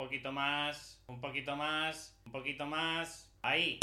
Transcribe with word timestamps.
poquito 0.00 0.32
más, 0.32 0.98
un 1.08 1.20
poquito 1.20 1.54
más, 1.56 2.16
un 2.24 2.32
poquito 2.32 2.64
más. 2.64 3.30
Ahí. 3.42 3.78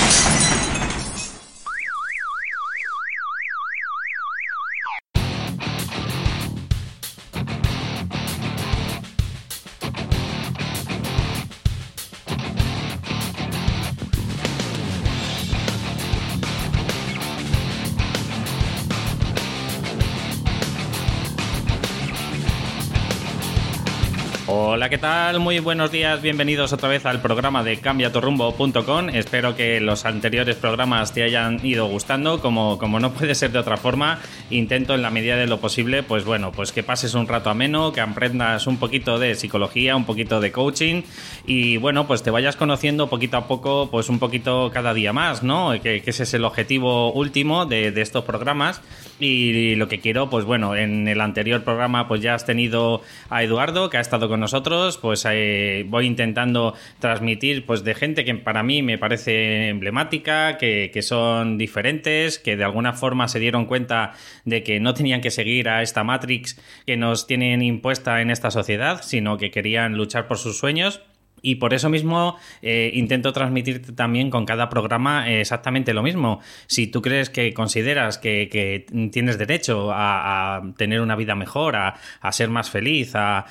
Hola, 24.78 24.90
¿qué 24.90 25.00
tal? 25.00 25.40
Muy 25.40 25.58
buenos 25.58 25.92
días, 25.92 26.22
bienvenidos 26.22 26.72
otra 26.72 26.88
vez 26.88 27.04
al 27.08 27.20
programa 27.20 27.64
de 27.64 27.78
cambiatorrumbo.com. 27.78 29.10
Espero 29.10 29.56
que 29.56 29.80
los 29.80 30.06
anteriores 30.06 30.56
programas 30.56 31.16
te 31.16 31.24
hayan 31.24 31.66
ido 31.66 31.88
gustando, 31.88 32.40
como, 32.42 32.78
como 32.78 33.00
no 33.00 33.12
puede 33.12 33.34
ser 33.34 33.52
de 33.52 33.58
otra 33.58 33.78
forma. 33.78 34.20
Intento 34.52 34.94
en 34.94 35.02
la 35.02 35.10
medida 35.10 35.36
de 35.36 35.48
lo 35.48 35.60
posible, 35.60 36.04
pues 36.04 36.26
bueno, 36.26 36.52
pues 36.52 36.72
que 36.72 36.84
pases 36.84 37.16
un 37.16 37.28
rato 37.28 37.50
ameno, 37.50 37.92
que 37.92 38.02
aprendas 38.02 38.68
un 38.68 38.78
poquito 38.78 39.18
de 39.18 39.34
psicología, 39.34 39.96
un 39.96 40.06
poquito 40.06 40.40
de 40.40 40.52
coaching 40.52 41.02
y 41.48 41.78
bueno, 41.78 42.06
pues 42.06 42.22
te 42.22 42.30
vayas 42.30 42.56
conociendo 42.56 43.10
poquito 43.10 43.38
a 43.38 43.48
poco, 43.48 43.90
pues 43.90 44.10
un 44.10 44.20
poquito 44.20 44.70
cada 44.72 44.94
día 44.94 45.12
más, 45.12 45.42
¿no? 45.42 45.72
Que, 45.82 46.04
ese 46.06 46.22
es 46.22 46.34
el 46.36 46.46
objetivo 46.46 47.12
último 47.14 47.66
de, 47.66 47.92
de 47.92 48.02
estos 48.04 48.26
programas. 48.26 48.84
Y 49.20 49.74
lo 49.74 49.88
que 49.88 50.00
quiero, 50.00 50.30
pues 50.30 50.46
bueno, 50.46 50.76
en 50.76 51.08
el 51.08 51.20
anterior 51.22 51.64
programa 51.64 52.08
pues 52.08 52.22
ya 52.22 52.36
has 52.36 52.46
tenido 52.46 53.02
a 53.32 53.42
Eduardo, 53.42 53.90
que 53.90 53.98
ha 53.98 54.02
estado 54.02 54.30
con 54.30 54.40
nosotros 54.40 54.67
pues 55.02 55.26
eh, 55.30 55.86
voy 55.88 56.06
intentando 56.06 56.74
transmitir 57.00 57.66
pues 57.66 57.84
de 57.84 57.96
gente 57.96 58.26
que 58.26 58.36
para 58.36 58.64
mí 58.64 58.82
me 58.82 58.98
parece 58.98 59.70
emblemática, 59.70 60.58
que, 60.58 60.92
que 60.94 61.02
son 61.02 61.58
diferentes, 61.58 62.40
que 62.40 62.58
de 62.58 62.64
alguna 62.64 62.94
forma 62.94 63.28
se 63.28 63.40
dieron 63.40 63.66
cuenta 63.66 64.14
de 64.46 64.64
que 64.64 64.80
no 64.80 64.94
tenían 64.94 65.22
que 65.22 65.32
seguir 65.32 65.70
a 65.70 65.82
esta 65.82 66.04
Matrix 66.04 66.60
que 66.86 66.98
nos 66.98 67.28
tienen 67.28 67.62
impuesta 67.62 68.22
en 68.22 68.30
esta 68.30 68.52
sociedad, 68.52 69.02
sino 69.04 69.38
que 69.38 69.52
querían 69.52 69.96
luchar 69.96 70.28
por 70.28 70.38
sus 70.38 70.58
sueños 70.58 71.02
y 71.42 71.56
por 71.56 71.74
eso 71.74 71.90
mismo 71.90 72.38
eh, 72.62 72.92
intento 72.94 73.34
transmitirte 73.34 73.94
también 73.94 74.30
con 74.30 74.46
cada 74.46 74.70
programa 74.70 75.30
exactamente 75.30 75.94
lo 75.94 76.04
mismo. 76.04 76.40
Si 76.68 76.88
tú 76.88 77.02
crees 77.02 77.30
que 77.30 77.54
consideras 77.54 78.18
que, 78.18 78.86
tienes 79.12 79.38
derecho 79.38 79.92
a, 79.94 80.62
tener 80.78 81.02
una 81.02 81.16
vida 81.16 81.36
mejor, 81.36 81.76
a, 81.76 81.96
ser 82.32 82.50
más 82.50 82.70
feliz, 82.70 83.12
a, 83.16 83.46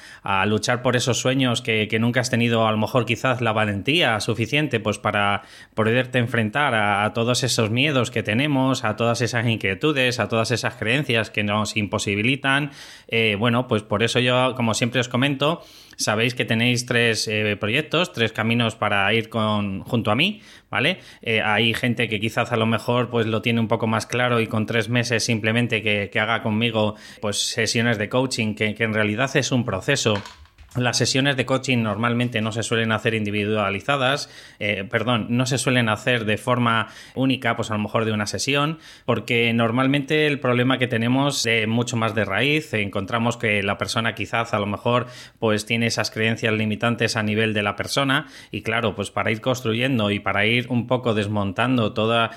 luchar 0.47 0.83
por 0.83 0.97
esos 0.97 1.19
sueños 1.19 1.63
que, 1.63 1.97
nunca 2.01 2.21
has 2.21 2.31
tenido, 2.31 2.67
a 2.67 2.73
lo 2.73 2.79
mejor 2.79 3.07
quizás 3.07 3.41
la 3.41 3.53
valentía 3.53 4.21
suficiente 4.21 4.81
pues 4.81 4.99
para 4.99 5.43
poderte 5.75 6.19
enfrentar 6.19 6.75
a, 6.75 7.13
todos 7.15 7.43
esos 7.43 7.71
miedos 7.71 8.11
que 8.11 8.23
tenemos, 8.23 8.85
a 8.85 8.97
todas 8.97 9.21
esas 9.23 9.47
inquietudes, 9.47 10.21
a 10.21 10.29
todas 10.29 10.51
esas 10.51 10.75
creencias 10.75 11.31
que 11.31 11.45
nos 11.45 11.77
imposibilitan, 11.77 12.71
eh, 13.09 13.37
bueno, 13.39 13.69
pues 13.69 13.83
por 13.83 14.03
eso 14.03 14.21
yo, 14.21 14.55
como 14.55 14.75
siempre 14.75 15.01
os 15.01 15.09
comento, 15.09 15.63
sabéis 15.97 16.35
que 16.35 16.45
tenéis 16.45 16.87
tres 16.87 17.27
eh, 17.29 17.57
proyectos, 17.59 17.76
tres 17.85 18.33
caminos 18.33 18.75
para 18.75 19.13
ir 19.13 19.29
con, 19.29 19.81
junto 19.83 20.11
a 20.11 20.15
mí, 20.15 20.41
¿vale? 20.71 20.99
Eh, 21.23 21.41
hay 21.43 21.75
gente 21.75 22.09
que 22.09 22.21
quizás 22.21 22.53
a 22.53 22.57
lo 22.57 22.67
mejor 22.67 23.11
pues 23.11 23.27
lo 23.27 23.43
tiene 23.43 23.61
un 23.61 23.69
poco 23.69 23.87
más 23.87 24.07
claro 24.07 24.41
y 24.41 24.47
con 24.47 24.67
tres 24.67 24.89
meses 24.89 25.25
simplemente 25.25 25.83
que, 25.83 26.11
haga 26.17 26.43
conmigo 26.43 26.95
pues 27.21 27.37
sesiones 27.37 27.99
de 27.99 28.09
coaching, 28.09 28.55
que, 28.55 28.75
que 28.75 28.85
en 28.85 28.95
realidad 28.95 29.37
es 29.37 29.53
un 29.53 29.65
proceso 29.65 30.15
las 30.77 30.97
sesiones 30.97 31.37
de 31.37 31.47
coaching 31.47 31.79
normalmente 31.79 32.41
no 32.41 32.53
se 32.53 32.63
suelen 32.63 32.93
hacer 32.93 33.15
individualizadas, 33.15 34.31
eh, 34.59 34.85
perdón, 34.89 35.27
no 35.31 35.47
se 35.47 35.59
suelen 35.59 35.89
hacer 35.89 36.25
de 36.25 36.37
forma 36.37 36.89
única, 37.15 37.57
pues 37.57 37.71
a 37.71 37.75
lo 37.75 37.81
mejor 37.81 38.05
de 38.05 38.13
una 38.13 38.27
sesión, 38.27 38.79
porque 39.05 39.53
normalmente 39.53 40.27
el 40.27 40.41
problema 40.41 40.79
que 40.79 40.87
tenemos 40.87 41.45
es 41.47 41.67
mucho 41.67 41.97
más 41.97 42.15
de 42.15 42.25
raíz. 42.25 42.73
Encontramos 42.75 43.37
que 43.37 43.63
la 43.63 43.79
persona 43.79 44.15
quizás 44.15 44.55
a 44.55 44.59
lo 44.59 44.67
mejor 44.67 45.07
pues 45.39 45.67
tiene 45.67 45.87
esas 45.87 46.11
creencias 46.11 46.53
limitantes 46.53 47.17
a 47.17 47.23
nivel 47.23 47.55
de 47.55 47.63
la 47.63 47.77
persona 47.77 48.27
y 48.51 48.63
claro, 48.63 48.95
pues 48.95 49.11
para 49.11 49.31
ir 49.31 49.41
construyendo 49.41 50.11
y 50.11 50.21
para 50.21 50.47
ir 50.47 50.67
un 50.69 50.87
poco 50.87 51.15
desmontando 51.15 51.93
toda 51.93 52.31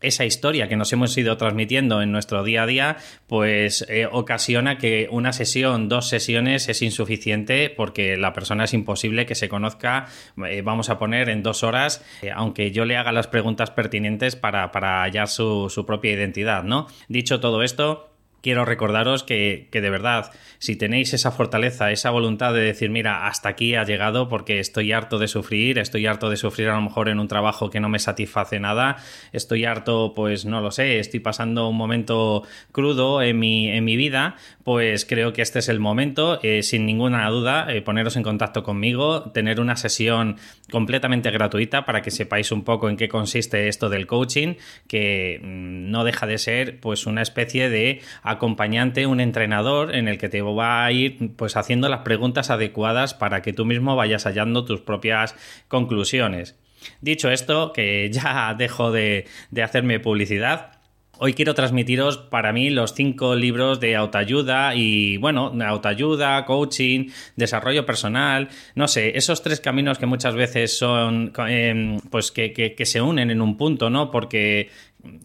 esa 0.00 0.24
historia 0.24 0.68
que 0.68 0.76
nos 0.76 0.92
hemos 0.92 1.16
ido 1.16 1.36
transmitiendo 1.36 2.02
en 2.02 2.12
nuestro 2.12 2.44
día 2.44 2.64
a 2.64 2.66
día, 2.66 2.96
pues 3.26 3.84
eh, 3.88 4.06
ocasiona 4.10 4.78
que 4.78 5.08
una 5.10 5.32
sesión, 5.32 5.88
dos 5.88 6.08
sesiones 6.08 6.68
es 6.68 6.82
insuficiente 6.82 7.70
porque 7.70 8.16
la 8.16 8.32
persona 8.32 8.64
es 8.64 8.74
imposible 8.74 9.26
que 9.26 9.34
se 9.34 9.48
conozca, 9.48 10.06
eh, 10.48 10.62
vamos 10.62 10.90
a 10.90 10.98
poner 10.98 11.28
en 11.28 11.42
dos 11.42 11.62
horas, 11.62 12.04
eh, 12.22 12.30
aunque 12.34 12.70
yo 12.72 12.84
le 12.84 12.96
haga 12.96 13.12
las 13.12 13.26
preguntas 13.26 13.70
pertinentes 13.70 14.36
para, 14.36 14.70
para 14.70 15.02
hallar 15.02 15.28
su, 15.28 15.70
su 15.70 15.86
propia 15.86 16.12
identidad, 16.12 16.62
¿no? 16.62 16.86
Dicho 17.08 17.40
todo 17.40 17.62
esto, 17.62 18.15
quiero 18.46 18.64
recordaros 18.64 19.24
que, 19.24 19.66
de 19.72 19.90
verdad, 19.90 20.30
si 20.60 20.76
tenéis 20.76 21.12
esa 21.12 21.32
fortaleza, 21.32 21.90
esa 21.90 22.10
voluntad 22.10 22.54
de 22.54 22.60
decir, 22.60 22.90
mira, 22.90 23.26
hasta 23.26 23.48
aquí 23.48 23.74
ha 23.74 23.82
llegado 23.82 24.28
porque 24.28 24.60
estoy 24.60 24.92
harto 24.92 25.18
de 25.18 25.26
sufrir, 25.26 25.80
estoy 25.80 26.06
harto 26.06 26.30
de 26.30 26.36
sufrir 26.36 26.68
a 26.68 26.76
lo 26.76 26.82
mejor 26.82 27.08
en 27.08 27.18
un 27.18 27.26
trabajo 27.26 27.70
que 27.70 27.80
no 27.80 27.88
me 27.88 27.98
satisface 27.98 28.60
nada, 28.60 28.98
estoy 29.32 29.64
harto, 29.64 30.12
pues 30.14 30.44
no 30.44 30.60
lo 30.60 30.70
sé, 30.70 31.00
estoy 31.00 31.18
pasando 31.18 31.68
un 31.68 31.76
momento 31.76 32.44
crudo 32.70 33.20
en 33.20 33.36
mi, 33.40 33.68
en 33.68 33.84
mi 33.84 33.96
vida, 33.96 34.36
pues 34.62 35.06
creo 35.06 35.32
que 35.32 35.42
este 35.42 35.58
es 35.58 35.68
el 35.68 35.80
momento, 35.80 36.38
eh, 36.44 36.62
sin 36.62 36.86
ninguna 36.86 37.28
duda, 37.28 37.66
eh, 37.68 37.82
poneros 37.82 38.14
en 38.14 38.22
contacto 38.22 38.62
conmigo, 38.62 39.32
tener 39.32 39.58
una 39.58 39.74
sesión 39.74 40.36
completamente 40.70 41.32
gratuita 41.32 41.84
para 41.84 42.00
que 42.00 42.12
sepáis 42.12 42.52
un 42.52 42.62
poco 42.62 42.88
en 42.88 42.96
qué 42.96 43.08
consiste 43.08 43.66
esto 43.66 43.88
del 43.88 44.06
coaching, 44.06 44.54
que 44.86 45.40
mm, 45.42 45.90
no 45.90 46.04
deja 46.04 46.28
de 46.28 46.38
ser 46.38 46.78
pues 46.78 47.06
una 47.06 47.22
especie 47.22 47.70
de 47.70 48.02
acompañante, 48.36 49.06
un 49.06 49.20
entrenador 49.20 49.94
en 49.94 50.08
el 50.08 50.18
que 50.18 50.28
te 50.28 50.40
va 50.42 50.84
a 50.84 50.92
ir 50.92 51.34
pues 51.36 51.56
haciendo 51.56 51.88
las 51.88 52.00
preguntas 52.00 52.50
adecuadas 52.50 53.14
para 53.14 53.42
que 53.42 53.52
tú 53.52 53.64
mismo 53.64 53.96
vayas 53.96 54.24
hallando 54.24 54.64
tus 54.64 54.80
propias 54.80 55.34
conclusiones. 55.68 56.56
Dicho 57.00 57.30
esto, 57.30 57.72
que 57.72 58.10
ya 58.12 58.54
dejo 58.56 58.92
de, 58.92 59.26
de 59.50 59.62
hacerme 59.62 60.00
publicidad, 60.00 60.76
Hoy 61.18 61.32
quiero 61.32 61.54
transmitiros 61.54 62.18
para 62.18 62.52
mí 62.52 62.68
los 62.68 62.92
cinco 62.92 63.34
libros 63.34 63.80
de 63.80 63.96
autoayuda 63.96 64.74
y, 64.74 65.16
bueno, 65.16 65.50
autoayuda, 65.64 66.44
coaching, 66.44 67.08
desarrollo 67.36 67.86
personal, 67.86 68.50
no 68.74 68.86
sé, 68.86 69.16
esos 69.16 69.42
tres 69.42 69.60
caminos 69.60 69.96
que 69.98 70.04
muchas 70.04 70.34
veces 70.34 70.76
son, 70.76 71.32
em, 71.48 71.98
pues 72.10 72.30
que, 72.32 72.52
que, 72.52 72.84
se 72.86 73.00
unen 73.00 73.30
en 73.30 73.40
un 73.40 73.56
punto, 73.56 73.88
¿no? 73.88 74.10
Porque 74.10 74.68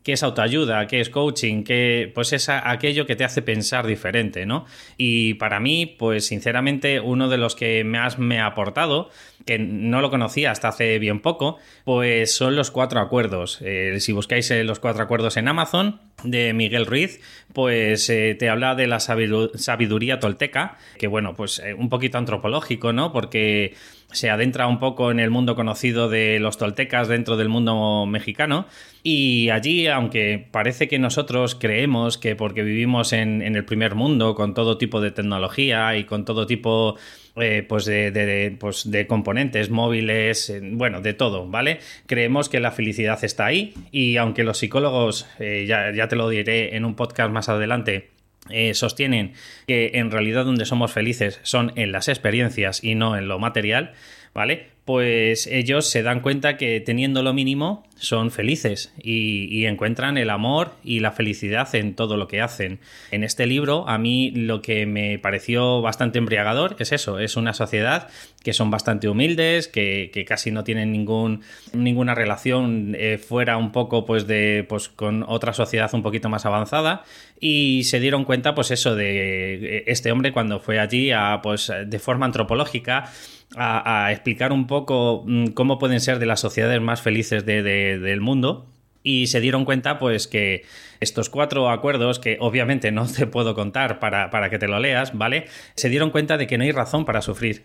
qué 0.03 0.13
es 0.13 0.23
autoayuda, 0.23 0.87
qué 0.87 1.01
es 1.01 1.09
coaching, 1.09 1.63
qué, 1.63 2.11
pues 2.13 2.33
es 2.33 2.49
aquello 2.49 3.05
que 3.05 3.15
te 3.15 3.23
hace 3.23 3.41
pensar 3.41 3.87
diferente, 3.87 4.45
¿no? 4.45 4.65
Y 4.97 5.35
para 5.35 5.59
mí, 5.59 5.85
pues 5.85 6.25
sinceramente, 6.25 6.99
uno 6.99 7.29
de 7.29 7.37
los 7.37 7.55
que 7.55 7.83
más 7.83 8.19
me 8.19 8.39
ha 8.39 8.47
aportado, 8.47 9.09
que 9.45 9.59
no 9.59 10.01
lo 10.01 10.09
conocía 10.09 10.51
hasta 10.51 10.69
hace 10.69 10.99
bien 10.99 11.19
poco, 11.19 11.57
pues 11.83 12.33
son 12.33 12.55
los 12.55 12.71
cuatro 12.71 12.99
acuerdos. 12.99 13.59
Eh, 13.61 13.99
si 13.99 14.11
buscáis 14.11 14.49
eh, 14.51 14.63
los 14.63 14.79
cuatro 14.79 15.03
acuerdos 15.03 15.37
en 15.37 15.47
Amazon, 15.47 15.99
de 16.23 16.53
Miguel 16.53 16.85
Ruiz, 16.85 17.19
pues 17.53 18.09
eh, 18.09 18.35
te 18.37 18.49
habla 18.49 18.75
de 18.75 18.87
la 18.87 18.99
sabiduría 18.99 20.19
tolteca, 20.19 20.77
que 20.97 21.07
bueno, 21.07 21.35
pues 21.35 21.61
un 21.77 21.89
poquito 21.89 22.17
antropológico, 22.17 22.93
¿no? 22.93 23.11
Porque 23.11 23.75
se 24.11 24.29
adentra 24.29 24.67
un 24.67 24.79
poco 24.79 25.11
en 25.11 25.19
el 25.19 25.29
mundo 25.29 25.55
conocido 25.55 26.09
de 26.09 26.39
los 26.39 26.57
toltecas 26.57 27.07
dentro 27.07 27.37
del 27.37 27.49
mundo 27.49 28.05
mexicano 28.05 28.65
y 29.03 29.49
allí, 29.49 29.87
aunque 29.87 30.47
parece 30.51 30.87
que 30.87 30.99
nosotros 30.99 31.55
creemos 31.55 32.17
que 32.17 32.35
porque 32.35 32.63
vivimos 32.63 33.13
en, 33.13 33.41
el 33.41 33.65
primer 33.65 33.95
mundo, 33.95 34.35
con 34.35 34.53
todo 34.53 34.77
tipo 34.77 35.01
de 35.01 35.11
tecnología 35.11 35.95
y 35.95 36.03
con 36.03 36.25
todo 36.25 36.45
tipo 36.45 36.97
eh, 37.37 37.65
pues, 37.67 37.85
de, 37.85 38.55
pues 38.59 38.91
de, 38.91 39.07
componentes 39.07 39.69
móviles, 39.69 40.53
bueno, 40.61 41.01
de 41.01 41.13
todo, 41.13 41.47
¿vale? 41.47 41.79
Creemos 42.05 42.49
que 42.49 42.59
la 42.59 42.71
felicidad 42.71 43.23
está 43.23 43.45
ahí 43.45 43.73
y 43.91 44.17
aunque 44.17 44.43
los 44.43 44.57
psicólogos, 44.57 45.27
eh, 45.39 45.65
ya, 45.67 45.93
ya 45.93 46.07
te 46.07 46.15
lo 46.15 46.27
diré 46.27 46.75
en 46.75 46.83
un 46.83 46.95
podcast 46.95 47.31
más 47.31 47.47
adelante, 47.47 48.09
eh, 48.49 48.73
sostienen 48.73 49.33
que 49.67 49.91
en 49.93 50.11
realidad 50.11 50.45
donde 50.45 50.65
somos 50.65 50.91
felices 50.91 51.39
son 51.43 51.71
en 51.75 51.91
las 51.91 52.07
experiencias 52.07 52.83
y 52.83 52.95
no 52.95 53.15
en 53.15 53.27
lo 53.27 53.39
material, 53.39 53.93
¿vale? 54.33 54.67
Pues 54.91 55.47
ellos 55.47 55.89
se 55.89 56.03
dan 56.03 56.19
cuenta 56.19 56.57
que 56.57 56.81
teniendo 56.81 57.23
lo 57.23 57.31
mínimo 57.31 57.85
son 57.95 58.29
felices 58.29 58.91
y, 59.01 59.65
encuentran 59.65 60.17
el 60.17 60.29
amor 60.29 60.73
y 60.83 60.99
la 60.99 61.11
felicidad 61.11 61.73
en 61.75 61.95
todo 61.95 62.17
lo 62.17 62.27
que 62.27 62.41
hacen. 62.41 62.79
En 63.11 63.23
este 63.23 63.45
libro 63.45 63.87
a 63.87 63.97
mí 63.97 64.31
lo 64.31 64.61
que 64.61 64.85
me 64.85 65.17
pareció 65.17 65.81
bastante 65.81 66.17
embriagador 66.17 66.75
es 66.79 66.91
eso, 66.91 67.19
es 67.19 67.37
una 67.37 67.53
sociedad 67.53 68.09
que 68.43 68.51
son 68.51 68.69
bastante 68.69 69.07
humildes, 69.07 69.69
que, 69.69 70.25
casi 70.27 70.51
no 70.51 70.65
tienen 70.65 70.91
ninguna 70.91 72.15
relación 72.15 72.93
eh, 72.97 73.17
fuera 73.17 73.55
un 73.55 73.71
poco 73.71 74.03
pues 74.03 74.27
de 74.27 74.65
pues 74.67 74.89
con 74.89 75.23
otra 75.25 75.53
sociedad 75.53 75.89
un 75.93 76.03
poquito 76.03 76.27
más 76.27 76.45
avanzada 76.45 77.03
y 77.39 77.83
se 77.85 78.01
dieron 78.01 78.25
cuenta 78.25 78.55
pues 78.55 78.71
eso 78.71 78.95
de 78.95 79.53
eh, 79.53 79.83
este 79.87 80.11
hombre 80.11 80.33
cuando 80.33 80.59
fue 80.59 80.79
allí 80.79 81.11
a 81.11 81.39
pues 81.41 81.71
de 81.85 81.99
forma 81.99 82.25
antropológica 82.25 83.09
a, 83.55 84.11
explicar 84.11 84.51
un 84.51 84.67
poco 84.67 85.23
mm, 85.25 85.47
cómo 85.47 85.79
pueden 85.79 85.99
ser 85.99 86.19
de 86.19 86.25
las 86.25 86.39
sociedades 86.39 86.81
más 86.81 87.01
felices 87.01 87.45
del 87.45 88.21
mundo 88.21 88.67
y 89.03 89.27
se 89.27 89.41
dieron 89.41 89.65
cuenta 89.65 89.99
pues 89.99 90.27
que 90.27 90.63
estos 90.99 91.29
cuatro 91.29 91.69
acuerdos, 91.69 92.19
que 92.19 92.37
obviamente 92.39 92.91
no 92.91 93.07
te 93.07 93.27
puedo 93.27 93.55
contar 93.55 93.99
para, 93.99 94.29
para 94.29 94.49
que 94.49 94.59
te 94.59 94.67
lo 94.67 94.79
leas, 94.79 95.17
¿vale? 95.17 95.47
Se 95.75 95.89
dieron 95.89 96.11
cuenta 96.11 96.37
de 96.37 96.47
que 96.47 96.57
no 96.57 96.63
hay 96.63 96.71
razón 96.71 97.05
para 97.05 97.21
sufrir. 97.21 97.63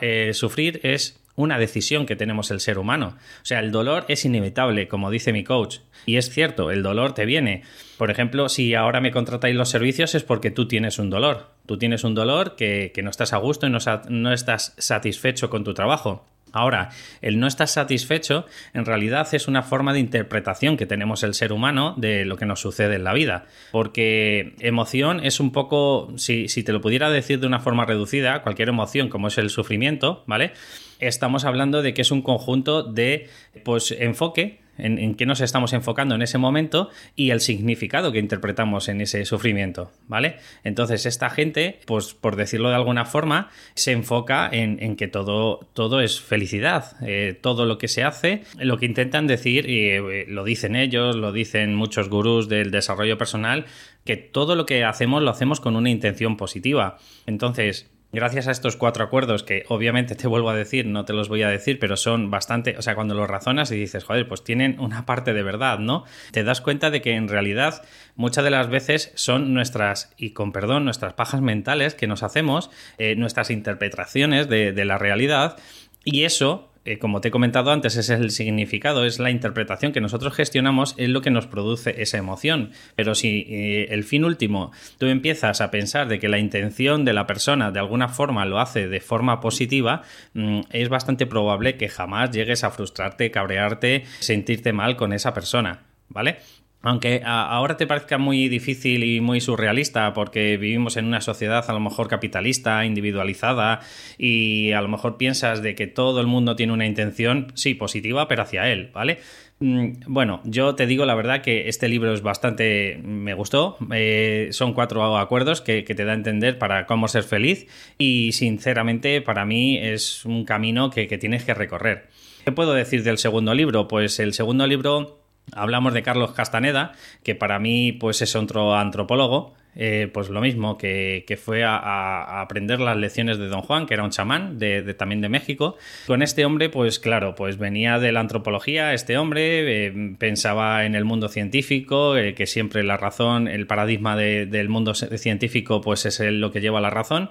Eh, 0.00 0.32
sufrir 0.34 0.80
es 0.82 1.20
una 1.36 1.58
decisión 1.58 2.06
que 2.06 2.16
tenemos 2.16 2.50
el 2.50 2.60
ser 2.60 2.78
humano. 2.78 3.16
O 3.42 3.44
sea, 3.44 3.60
el 3.60 3.70
dolor 3.70 4.04
es 4.08 4.24
inevitable, 4.24 4.88
como 4.88 5.10
dice 5.10 5.32
mi 5.32 5.44
coach. 5.44 5.78
Y 6.06 6.16
es 6.16 6.30
cierto, 6.30 6.70
el 6.70 6.82
dolor 6.82 7.14
te 7.14 7.24
viene. 7.24 7.62
Por 7.96 8.10
ejemplo, 8.10 8.48
si 8.48 8.74
ahora 8.74 9.00
me 9.00 9.12
contratáis 9.12 9.54
los 9.54 9.68
servicios 9.68 10.14
es 10.14 10.22
porque 10.22 10.50
tú 10.50 10.66
tienes 10.66 10.98
un 10.98 11.10
dolor. 11.10 11.50
Tú 11.70 11.78
tienes 11.78 12.02
un 12.02 12.16
dolor 12.16 12.56
que, 12.56 12.92
no 13.00 13.10
estás 13.10 13.32
a 13.32 13.36
gusto 13.36 13.68
y 13.68 13.70
no, 13.70 13.78
no 14.08 14.32
estás 14.32 14.74
satisfecho 14.76 15.50
con 15.50 15.62
tu 15.62 15.72
trabajo. 15.72 16.26
Ahora, 16.50 16.88
el 17.22 17.38
no 17.38 17.46
estar 17.46 17.68
satisfecho 17.68 18.44
en 18.74 18.84
realidad 18.84 19.32
es 19.32 19.46
una 19.46 19.62
forma 19.62 19.92
de 19.92 20.00
interpretación 20.00 20.76
que 20.76 20.86
tenemos 20.86 21.22
el 21.22 21.32
ser 21.32 21.52
humano 21.52 21.94
de 21.96 22.24
lo 22.24 22.36
que 22.36 22.44
nos 22.44 22.58
sucede 22.58 22.96
en 22.96 23.04
la 23.04 23.12
vida. 23.12 23.46
Porque 23.70 24.56
emoción 24.58 25.24
es 25.24 25.38
un 25.38 25.52
poco, 25.52 26.12
si, 26.16 26.48
si 26.48 26.64
te 26.64 26.72
lo 26.72 26.80
pudiera 26.80 27.08
decir 27.08 27.38
de 27.38 27.46
una 27.46 27.60
forma 27.60 27.84
reducida, 27.84 28.42
cualquier 28.42 28.70
emoción 28.70 29.08
como 29.08 29.28
es 29.28 29.38
el 29.38 29.48
sufrimiento, 29.48 30.24
¿vale? 30.26 30.54
Estamos 30.98 31.44
hablando 31.44 31.82
de 31.82 31.94
que 31.94 32.02
es 32.02 32.10
un 32.10 32.22
conjunto 32.22 32.82
de 32.82 33.28
pues, 33.62 33.92
enfoque 33.92 34.58
en, 34.82 35.14
qué 35.14 35.26
nos 35.26 35.40
estamos 35.40 35.72
enfocando 35.72 36.14
en 36.14 36.22
ese 36.22 36.38
momento 36.38 36.90
y 37.16 37.30
el 37.30 37.40
significado 37.40 38.12
que 38.12 38.18
interpretamos 38.18 38.88
en 38.88 39.00
ese 39.00 39.24
sufrimiento, 39.24 39.92
¿vale? 40.08 40.36
Entonces, 40.64 41.06
esta 41.06 41.30
gente, 41.30 41.80
pues 41.86 42.14
por 42.14 42.36
decirlo 42.36 42.70
de 42.70 42.74
alguna 42.74 43.04
forma, 43.04 43.50
se 43.74 43.92
enfoca 43.92 44.48
en, 44.50 44.96
que 44.96 45.08
todo, 45.08 45.68
todo 45.74 46.00
es 46.00 46.20
felicidad. 46.20 46.96
Eh, 47.02 47.38
todo 47.40 47.66
lo 47.66 47.78
que 47.78 47.88
se 47.88 48.02
hace, 48.02 48.42
lo 48.58 48.78
que 48.78 48.86
intentan 48.86 49.26
decir, 49.26 49.68
y 49.68 49.90
eh, 49.90 50.24
lo 50.28 50.44
dicen 50.44 50.76
ellos, 50.76 51.16
lo 51.16 51.32
dicen 51.32 51.74
muchos 51.74 52.08
gurús 52.08 52.48
del 52.48 52.70
desarrollo 52.70 53.18
personal, 53.18 53.66
que 54.04 54.16
todo 54.16 54.56
lo 54.56 54.66
que 54.66 54.84
hacemos 54.84 55.22
lo 55.22 55.30
hacemos 55.30 55.60
con 55.60 55.76
una 55.76 55.90
intención 55.90 56.36
positiva. 56.36 56.98
Entonces, 57.26 57.90
gracias 58.12 58.48
a 58.48 58.50
estos 58.50 58.76
cuatro 58.76 59.04
acuerdos 59.04 59.42
que 59.42 59.64
obviamente 59.68 60.14
te 60.14 60.26
vuelvo 60.26 60.50
a 60.50 60.54
decir, 60.54 60.86
no 60.86 61.04
te 61.04 61.12
los 61.12 61.28
voy 61.28 61.42
a 61.42 61.48
decir, 61.48 61.78
pero 61.78 61.96
son 61.96 62.30
bastante, 62.30 62.76
o 62.76 62.82
sea, 62.82 62.94
cuando 62.94 63.14
los 63.14 63.28
razonas 63.28 63.70
y 63.70 63.76
dices, 63.76 64.04
joder, 64.04 64.26
pues 64.26 64.42
tienen 64.42 64.80
una 64.80 65.06
parte 65.06 65.32
de 65.32 65.42
verdad, 65.42 65.78
¿no? 65.78 66.04
Te 66.32 66.44
das 66.44 66.60
cuenta 66.60 66.90
de 66.90 67.00
que 67.02 67.14
en 67.14 67.28
realidad 67.28 67.82
muchas 68.16 68.44
de 68.44 68.50
las 68.50 68.68
veces 68.68 69.12
son 69.14 69.54
nuestras, 69.54 70.12
y 70.16 70.30
con 70.30 70.52
perdón, 70.52 70.84
nuestras 70.84 71.14
pajas 71.14 71.40
mentales 71.40 71.94
que 71.94 72.06
nos 72.06 72.22
hacemos, 72.22 72.70
eh, 72.98 73.14
nuestras 73.16 73.50
interpretaciones 73.50 74.48
de, 74.48 74.72
de 74.72 74.84
la 74.84 74.98
realidad, 74.98 75.56
y 76.04 76.24
eso 76.24 76.69
eh, 76.84 76.98
como 76.98 77.20
te 77.20 77.28
he 77.28 77.30
comentado 77.30 77.72
antes, 77.72 77.96
ese 77.96 78.14
es 78.14 78.20
el 78.20 78.30
significado, 78.30 79.04
es 79.04 79.18
la 79.18 79.30
interpretación 79.30 79.92
que 79.92 80.00
nosotros 80.00 80.34
gestionamos, 80.34 80.94
es 80.96 81.10
lo 81.10 81.20
que 81.20 81.30
nos 81.30 81.46
produce 81.46 82.00
esa 82.00 82.16
emoción. 82.16 82.70
Pero 82.96 83.14
si 83.14 83.46
eh, 83.48 83.88
el 83.90 84.04
fin 84.04 84.24
último 84.24 84.72
tú 84.98 85.06
empiezas 85.06 85.60
a 85.60 85.70
pensar 85.70 86.08
de 86.08 86.18
que 86.18 86.28
la 86.28 86.38
intención 86.38 87.04
de 87.04 87.12
la 87.12 87.26
persona 87.26 87.70
de 87.70 87.80
alguna 87.80 88.08
forma 88.08 88.46
lo 88.46 88.60
hace 88.60 88.88
de 88.88 89.00
forma 89.00 89.40
positiva, 89.40 90.02
mm, 90.32 90.60
es 90.70 90.88
bastante 90.88 91.26
probable 91.26 91.76
que 91.76 91.88
jamás 91.88 92.30
llegues 92.30 92.64
a 92.64 92.70
frustrarte, 92.70 93.30
cabrearte, 93.30 94.04
sentirte 94.20 94.72
mal 94.72 94.96
con 94.96 95.12
esa 95.12 95.34
persona. 95.34 95.80
¿Vale? 96.08 96.38
Aunque 96.82 97.20
ahora 97.24 97.76
te 97.76 97.86
parezca 97.86 98.16
muy 98.16 98.48
difícil 98.48 99.04
y 99.04 99.20
muy 99.20 99.40
surrealista 99.40 100.14
porque 100.14 100.56
vivimos 100.56 100.96
en 100.96 101.04
una 101.04 101.20
sociedad 101.20 101.64
a 101.68 101.72
lo 101.74 101.80
mejor 101.80 102.08
capitalista, 102.08 102.86
individualizada 102.86 103.80
y 104.16 104.72
a 104.72 104.80
lo 104.80 104.88
mejor 104.88 105.18
piensas 105.18 105.62
de 105.62 105.74
que 105.74 105.86
todo 105.86 106.20
el 106.20 106.26
mundo 106.26 106.56
tiene 106.56 106.72
una 106.72 106.86
intención, 106.86 107.52
sí, 107.54 107.74
positiva, 107.74 108.28
pero 108.28 108.42
hacia 108.42 108.70
él, 108.70 108.90
¿vale? 108.94 109.18
Mm, 109.58 110.04
bueno, 110.06 110.40
yo 110.44 110.74
te 110.74 110.86
digo 110.86 111.04
la 111.04 111.14
verdad 111.14 111.42
que 111.42 111.68
este 111.68 111.86
libro 111.88 112.14
es 112.14 112.22
bastante... 112.22 112.98
me 113.04 113.34
gustó. 113.34 113.76
Eh, 113.92 114.48
son 114.52 114.72
cuatro 114.72 115.18
acuerdos 115.18 115.60
que, 115.60 115.82
te 115.82 116.04
da 116.06 116.12
a 116.12 116.14
entender 116.14 116.58
para 116.58 116.86
cómo 116.86 117.08
ser 117.08 117.24
feliz 117.24 117.66
y 117.98 118.32
sinceramente 118.32 119.20
para 119.20 119.44
mí 119.44 119.76
es 119.76 120.24
un 120.24 120.46
camino 120.46 120.88
que 120.88 121.06
tienes 121.18 121.44
que 121.44 121.52
recorrer. 121.52 122.08
¿Qué 122.44 122.52
puedo 122.52 122.72
decir 122.72 123.02
del 123.02 123.18
segundo 123.18 123.54
libro? 123.54 123.86
Pues 123.86 124.18
el 124.18 124.32
segundo 124.32 124.66
libro 124.66 125.20
Hablamos 125.52 125.94
de 125.94 126.02
Carlos 126.02 126.32
Castaneda, 126.32 126.92
que 127.22 127.34
para 127.34 127.58
mí 127.58 127.92
pues 127.92 128.22
es 128.22 128.36
otro 128.36 128.76
antropólogo, 128.76 129.54
eh, 129.76 130.10
pues 130.12 130.30
lo 130.30 130.40
mismo, 130.40 130.76
que, 130.76 131.38
fue 131.42 131.62
a, 131.64 132.40
aprender 132.40 132.80
las 132.80 132.96
lecciones 132.96 133.38
de 133.38 133.46
Don 133.46 133.62
Juan, 133.62 133.86
que 133.86 133.94
era 133.94 134.02
un 134.02 134.10
chamán 134.10 134.58
de, 134.58 134.94
también 134.94 135.20
de 135.20 135.28
México. 135.28 135.76
Con 136.06 136.22
este 136.22 136.44
hombre, 136.44 136.68
pues 136.68 136.98
claro, 136.98 137.34
pues 137.34 137.56
venía 137.56 137.98
de 137.98 138.12
la 138.12 138.20
antropología, 138.20 138.94
este 138.94 139.16
hombre 139.16 139.86
eh, 139.86 140.14
pensaba 140.18 140.84
en 140.84 140.94
el 140.94 141.04
mundo 141.04 141.28
científico, 141.28 142.16
eh, 142.16 142.34
que 142.34 142.46
siempre 142.46 142.82
la 142.82 142.96
razón, 142.96 143.46
el 143.46 143.66
paradigma 143.66 144.16
del 144.16 144.68
mundo 144.68 144.94
científico, 144.94 145.80
pues 145.80 146.04
es 146.06 146.20
lo 146.20 146.50
que 146.50 146.60
lleva 146.60 146.80
la 146.80 146.90
razón. 146.90 147.30